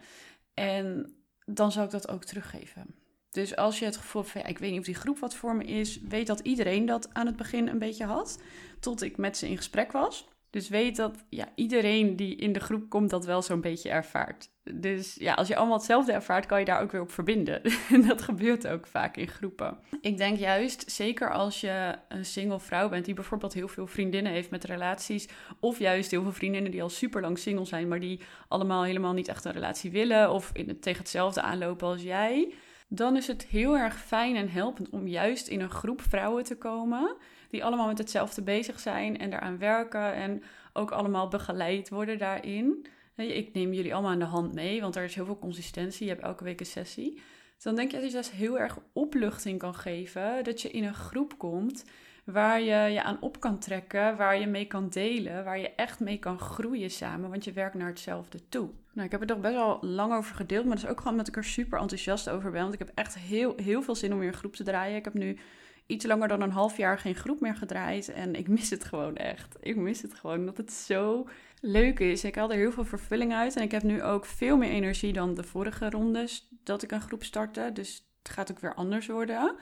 En 0.53 1.15
dan 1.45 1.71
zou 1.71 1.85
ik 1.85 1.91
dat 1.91 2.09
ook 2.09 2.23
teruggeven. 2.23 3.04
Dus 3.35 3.55
als 3.55 3.79
je 3.79 3.85
het 3.85 3.97
gevoel 3.97 4.23
van, 4.23 4.41
ja, 4.41 4.47
ik 4.47 4.57
weet 4.57 4.69
niet 4.69 4.79
of 4.79 4.85
die 4.85 4.95
groep 4.95 5.19
wat 5.19 5.35
voor 5.35 5.55
me 5.55 5.63
is, 5.63 5.99
weet 6.01 6.27
dat 6.27 6.39
iedereen 6.39 6.85
dat 6.85 7.09
aan 7.13 7.25
het 7.25 7.35
begin 7.35 7.67
een 7.67 7.79
beetje 7.79 8.05
had, 8.05 8.41
tot 8.79 9.01
ik 9.01 9.17
met 9.17 9.37
ze 9.37 9.49
in 9.49 9.57
gesprek 9.57 9.91
was. 9.91 10.27
Dus 10.49 10.69
weet 10.69 10.95
dat 10.95 11.25
ja, 11.29 11.47
iedereen 11.55 12.15
die 12.15 12.35
in 12.35 12.53
de 12.53 12.59
groep 12.59 12.89
komt 12.89 13.09
dat 13.09 13.25
wel 13.25 13.41
zo'n 13.41 13.61
beetje 13.61 13.89
ervaart. 13.89 14.49
Dus 14.73 15.15
ja, 15.15 15.33
als 15.33 15.47
je 15.47 15.55
allemaal 15.55 15.77
hetzelfde 15.77 16.11
ervaart, 16.11 16.45
kan 16.45 16.59
je 16.59 16.65
daar 16.65 16.81
ook 16.81 16.91
weer 16.91 17.01
op 17.01 17.11
verbinden. 17.11 17.61
En 17.89 18.01
dat 18.07 18.21
gebeurt 18.21 18.67
ook 18.67 18.87
vaak 18.87 19.17
in 19.17 19.27
groepen. 19.27 19.79
Ik 20.01 20.17
denk 20.17 20.37
juist, 20.37 20.91
zeker 20.91 21.31
als 21.31 21.61
je 21.61 21.95
een 22.09 22.25
single 22.25 22.59
vrouw 22.59 22.89
bent 22.89 23.05
die 23.05 23.13
bijvoorbeeld 23.13 23.53
heel 23.53 23.67
veel 23.67 23.87
vriendinnen 23.87 24.31
heeft 24.31 24.49
met 24.49 24.63
relaties, 24.63 25.27
of 25.59 25.79
juist 25.79 26.11
heel 26.11 26.23
veel 26.23 26.33
vriendinnen 26.33 26.71
die 26.71 26.81
al 26.81 26.89
super 26.89 27.21
lang 27.21 27.37
single 27.39 27.65
zijn, 27.65 27.87
maar 27.87 27.99
die 27.99 28.19
allemaal 28.47 28.83
helemaal 28.83 29.13
niet 29.13 29.27
echt 29.27 29.45
een 29.45 29.51
relatie 29.51 29.91
willen, 29.91 30.31
of 30.31 30.49
in 30.53 30.79
tegen 30.79 30.99
hetzelfde 30.99 31.41
aanlopen 31.41 31.87
als 31.87 32.01
jij, 32.01 32.53
dan 32.95 33.15
is 33.15 33.27
het 33.27 33.45
heel 33.45 33.77
erg 33.77 33.99
fijn 33.99 34.35
en 34.35 34.49
helpend 34.49 34.89
om 34.89 35.07
juist 35.07 35.47
in 35.47 35.61
een 35.61 35.69
groep 35.69 36.01
vrouwen 36.01 36.43
te 36.43 36.57
komen 36.57 37.15
die 37.49 37.63
allemaal 37.63 37.87
met 37.87 37.97
hetzelfde 37.97 38.41
bezig 38.41 38.79
zijn 38.79 39.17
en 39.17 39.29
daaraan 39.29 39.57
werken 39.57 40.13
en 40.13 40.43
ook 40.73 40.91
allemaal 40.91 41.27
begeleid 41.27 41.89
worden 41.89 42.17
daarin. 42.17 42.85
Ik 43.15 43.53
neem 43.53 43.73
jullie 43.73 43.93
allemaal 43.93 44.11
aan 44.11 44.19
de 44.19 44.25
hand 44.25 44.53
mee, 44.53 44.81
want 44.81 44.95
er 44.95 45.03
is 45.03 45.15
heel 45.15 45.25
veel 45.25 45.39
consistentie. 45.39 46.05
Je 46.05 46.11
hebt 46.11 46.23
elke 46.23 46.43
week 46.43 46.59
een 46.59 46.65
sessie. 46.65 47.13
Dus 47.55 47.63
dan 47.63 47.75
denk 47.75 47.91
je 47.91 47.97
dat 47.97 48.11
je 48.11 48.17
dus 48.17 48.31
heel 48.31 48.59
erg 48.59 48.79
opluchting 48.93 49.59
kan 49.59 49.75
geven. 49.75 50.43
Dat 50.43 50.61
je 50.61 50.71
in 50.71 50.83
een 50.83 50.93
groep 50.93 51.37
komt 51.37 51.83
waar 52.25 52.61
je 52.61 52.91
je 52.91 53.03
aan 53.03 53.21
op 53.21 53.39
kan 53.39 53.59
trekken, 53.59 54.17
waar 54.17 54.39
je 54.39 54.47
mee 54.47 54.65
kan 54.65 54.89
delen, 54.89 55.43
waar 55.43 55.59
je 55.59 55.75
echt 55.75 55.99
mee 55.99 56.17
kan 56.17 56.39
groeien 56.39 56.91
samen, 56.91 57.29
want 57.29 57.43
je 57.43 57.51
werkt 57.51 57.75
naar 57.75 57.87
hetzelfde 57.87 58.49
toe. 58.49 58.69
Nou, 58.95 59.07
ik 59.07 59.11
heb 59.11 59.21
er 59.21 59.27
toch 59.27 59.39
best 59.39 59.53
wel 59.53 59.77
lang 59.81 60.13
over 60.13 60.35
gedeeld, 60.35 60.65
maar 60.65 60.75
dat 60.75 60.83
is 60.83 60.89
ook 60.89 60.97
gewoon 60.97 61.11
omdat 61.11 61.27
ik 61.27 61.35
er 61.35 61.43
super 61.43 61.79
enthousiast 61.79 62.29
over 62.29 62.51
ben. 62.51 62.61
Want 62.61 62.73
ik 62.73 62.79
heb 62.79 62.91
echt 62.93 63.17
heel, 63.17 63.53
heel 63.55 63.81
veel 63.81 63.95
zin 63.95 64.13
om 64.13 64.19
weer 64.19 64.27
een 64.27 64.33
groep 64.33 64.55
te 64.55 64.63
draaien. 64.63 64.95
Ik 64.95 65.03
heb 65.03 65.13
nu 65.13 65.37
iets 65.85 66.05
langer 66.05 66.27
dan 66.27 66.41
een 66.41 66.51
half 66.51 66.77
jaar 66.77 66.99
geen 66.99 67.15
groep 67.15 67.39
meer 67.39 67.55
gedraaid. 67.55 68.09
En 68.09 68.35
ik 68.35 68.47
mis 68.47 68.69
het 68.69 68.83
gewoon 68.83 69.15
echt. 69.15 69.57
Ik 69.59 69.75
mis 69.75 70.01
het 70.01 70.13
gewoon, 70.13 70.39
omdat 70.39 70.57
het 70.57 70.71
zo 70.71 71.27
leuk 71.61 71.99
is. 71.99 72.23
Ik 72.23 72.35
haal 72.35 72.51
er 72.51 72.57
heel 72.57 72.71
veel 72.71 72.85
vervulling 72.85 73.33
uit. 73.33 73.55
En 73.55 73.61
ik 73.61 73.71
heb 73.71 73.83
nu 73.83 74.03
ook 74.03 74.25
veel 74.25 74.57
meer 74.57 74.69
energie 74.69 75.13
dan 75.13 75.33
de 75.33 75.43
vorige 75.43 75.89
rondes 75.89 76.47
dat 76.63 76.83
ik 76.83 76.91
een 76.91 77.01
groep 77.01 77.23
startte. 77.23 77.69
Dus 77.73 78.07
het 78.23 78.31
gaat 78.31 78.51
ook 78.51 78.59
weer 78.59 78.75
anders 78.75 79.07
worden. 79.07 79.55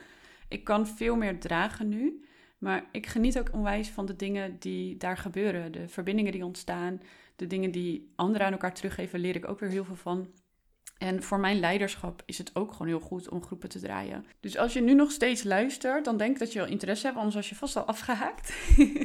Ik 0.48 0.64
kan 0.64 0.86
veel 0.86 1.16
meer 1.16 1.40
dragen 1.40 1.88
nu. 1.88 2.24
Maar 2.64 2.84
ik 2.90 3.06
geniet 3.06 3.38
ook 3.38 3.52
onwijs 3.52 3.88
van 3.88 4.06
de 4.06 4.16
dingen 4.16 4.56
die 4.58 4.96
daar 4.96 5.16
gebeuren. 5.16 5.72
De 5.72 5.88
verbindingen 5.88 6.32
die 6.32 6.44
ontstaan. 6.44 7.00
De 7.36 7.46
dingen 7.46 7.70
die 7.70 8.12
anderen 8.16 8.46
aan 8.46 8.52
elkaar 8.52 8.74
teruggeven, 8.74 9.20
leer 9.20 9.36
ik 9.36 9.48
ook 9.48 9.60
weer 9.60 9.70
heel 9.70 9.84
veel 9.84 9.96
van. 9.96 10.28
En 10.98 11.22
voor 11.22 11.40
mijn 11.40 11.60
leiderschap 11.60 12.22
is 12.26 12.38
het 12.38 12.50
ook 12.54 12.72
gewoon 12.72 12.86
heel 12.86 13.00
goed 13.00 13.28
om 13.28 13.42
groepen 13.42 13.68
te 13.68 13.80
draaien. 13.80 14.26
Dus 14.40 14.56
als 14.56 14.72
je 14.72 14.80
nu 14.80 14.94
nog 14.94 15.10
steeds 15.10 15.42
luistert, 15.42 16.04
dan 16.04 16.16
denk 16.16 16.32
ik 16.32 16.38
dat 16.38 16.52
je 16.52 16.58
wel 16.58 16.68
interesse 16.68 17.06
hebt, 17.06 17.18
anders 17.18 17.34
was 17.34 17.48
je 17.48 17.54
vast 17.54 17.76
al 17.76 17.84
afgehaakt. 17.84 18.54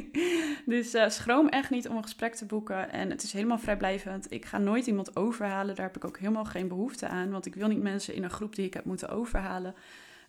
dus 0.66 0.94
uh, 0.94 1.08
schroom 1.08 1.48
echt 1.48 1.70
niet 1.70 1.88
om 1.88 1.96
een 1.96 2.02
gesprek 2.02 2.34
te 2.34 2.46
boeken. 2.46 2.92
En 2.92 3.10
het 3.10 3.22
is 3.22 3.32
helemaal 3.32 3.58
vrijblijvend. 3.58 4.32
Ik 4.32 4.44
ga 4.44 4.58
nooit 4.58 4.86
iemand 4.86 5.16
overhalen. 5.16 5.74
Daar 5.74 5.86
heb 5.86 5.96
ik 5.96 6.04
ook 6.04 6.18
helemaal 6.18 6.44
geen 6.44 6.68
behoefte 6.68 7.08
aan. 7.08 7.30
Want 7.30 7.46
ik 7.46 7.54
wil 7.54 7.68
niet 7.68 7.82
mensen 7.82 8.14
in 8.14 8.22
een 8.22 8.30
groep 8.30 8.54
die 8.54 8.66
ik 8.66 8.74
heb 8.74 8.84
moeten 8.84 9.08
overhalen. 9.08 9.74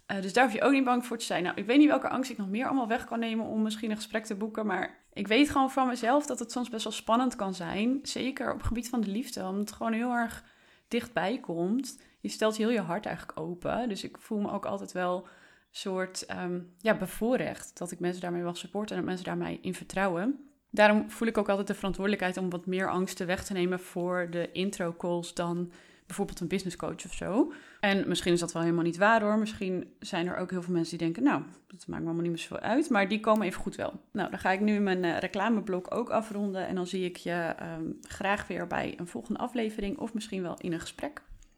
Uh, 0.08 0.22
dus 0.22 0.34
daar 0.34 0.44
hoef 0.44 0.54
je 0.54 0.62
ook 0.62 0.72
niet 0.72 0.84
bang 0.84 1.06
voor 1.06 1.18
te 1.18 1.26
zijn. 1.26 1.44
Nou, 1.44 1.56
ik 1.56 1.66
weet 1.66 1.78
niet 1.78 1.88
welke 1.88 2.10
angst 2.10 2.32
ik 2.32 2.38
nog 2.38 2.50
meer 2.50 2.66
allemaal 2.66 2.88
weg 2.88 3.06
kan 3.06 3.20
nemen 3.20 3.46
om 3.46 3.62
misschien 3.62 3.90
een 3.90 3.96
gesprek 3.96 4.26
te 4.26 4.36
boeken. 4.36 4.66
Maar 4.66 4.98
ik 5.14 5.28
weet 5.28 5.50
gewoon 5.50 5.72
van 5.72 5.88
mezelf 5.88 6.26
dat 6.26 6.40
het 6.40 6.52
soms 6.52 6.70
best 6.70 6.84
wel 6.84 6.94
spannend 6.94 7.36
kan 7.36 7.54
zijn. 7.54 8.00
Zeker 8.04 8.52
op 8.52 8.58
het 8.58 8.68
gebied 8.68 8.90
van 8.90 9.02
de 9.02 9.10
liefde. 9.10 9.44
Omdat 9.46 9.70
het 9.70 9.72
gewoon 9.72 9.94
heel 9.94 10.12
erg 10.12 10.44
dichtbij 10.88 11.40
komt, 11.40 12.02
je 12.20 12.30
stelt 12.30 12.58
heel 12.58 12.70
je 12.70 12.82
hart 12.82 13.06
eigenlijk 13.06 13.40
open. 13.40 13.90
Dus 13.90 14.04
ik 14.04 14.18
voel 14.20 14.40
me 14.40 14.52
ook 14.52 14.66
altijd 14.66 14.92
wel 14.92 15.28
soort 15.72 16.26
um, 16.44 16.74
ja, 16.78 16.98
bevoorrecht 16.98 17.78
dat 17.78 17.92
ik 17.92 18.00
mensen 18.00 18.22
daarmee 18.22 18.44
mag 18.44 18.58
supporten 18.58 18.96
en 18.96 19.02
dat 19.02 19.10
mensen 19.10 19.26
daarmee 19.26 19.60
in 19.62 19.74
vertrouwen. 19.74 20.50
Daarom 20.70 21.10
voel 21.10 21.28
ik 21.28 21.38
ook 21.38 21.50
altijd 21.50 21.68
de 21.68 21.74
verantwoordelijkheid 21.74 22.38
om 22.38 22.50
wat 22.50 22.66
meer 22.66 22.90
angsten 22.90 23.28
weg 23.28 23.44
te 23.44 23.54
nemen 23.54 23.80
voor 23.80 24.28
de 24.30 24.52
intro 24.52 24.94
calls 24.98 25.34
dan 25.34 25.72
bijvoorbeeld 26.12 26.40
een 26.40 26.48
business 26.48 26.76
coach 26.76 27.06
of 27.06 27.14
zo. 27.14 27.54
En 27.80 28.08
misschien 28.08 28.34
is 28.34 28.40
dat 28.40 28.52
wel 28.52 28.62
helemaal 28.62 28.84
niet 28.84 28.98
waar 28.98 29.22
hoor. 29.22 29.38
Misschien 29.38 29.94
zijn 30.00 30.28
er 30.28 30.38
ook 30.38 30.52
heel 30.52 30.62
veel 30.62 30.74
mensen 30.74 30.98
die 30.98 31.08
denken, 31.08 31.24
nou, 31.24 31.42
dat 31.68 31.88
maakt 31.88 32.02
me 32.02 32.06
allemaal 32.06 32.24
niet 32.24 32.32
meer 32.32 32.42
zoveel 32.42 32.60
uit. 32.60 32.90
Maar 32.90 33.08
die 33.08 33.20
komen 33.20 33.48
even 33.48 33.62
goed 33.62 33.76
wel. 33.76 33.94
Nou, 34.12 34.30
dan 34.30 34.40
ga 34.40 34.52
ik 34.52 34.60
nu 34.60 34.80
mijn 34.80 35.04
uh, 35.04 35.18
reclameblok 35.18 35.96
ook 35.96 36.10
afronden. 36.10 36.68
En 36.68 36.76
dan 36.76 36.88
zie 36.88 37.06
ik 37.06 37.18
je 37.18 37.56
um, 37.78 37.98
graag 38.02 38.48
weer 38.48 38.68
bij 38.68 38.94
een 38.98 39.08
volgende 39.08 39.40
aflevering 39.40 39.98
of 39.98 40.14
misschien 40.14 40.42
wel 40.42 40.56
in 40.58 40.74
een 40.74 40.80
gesprek. 40.80 41.22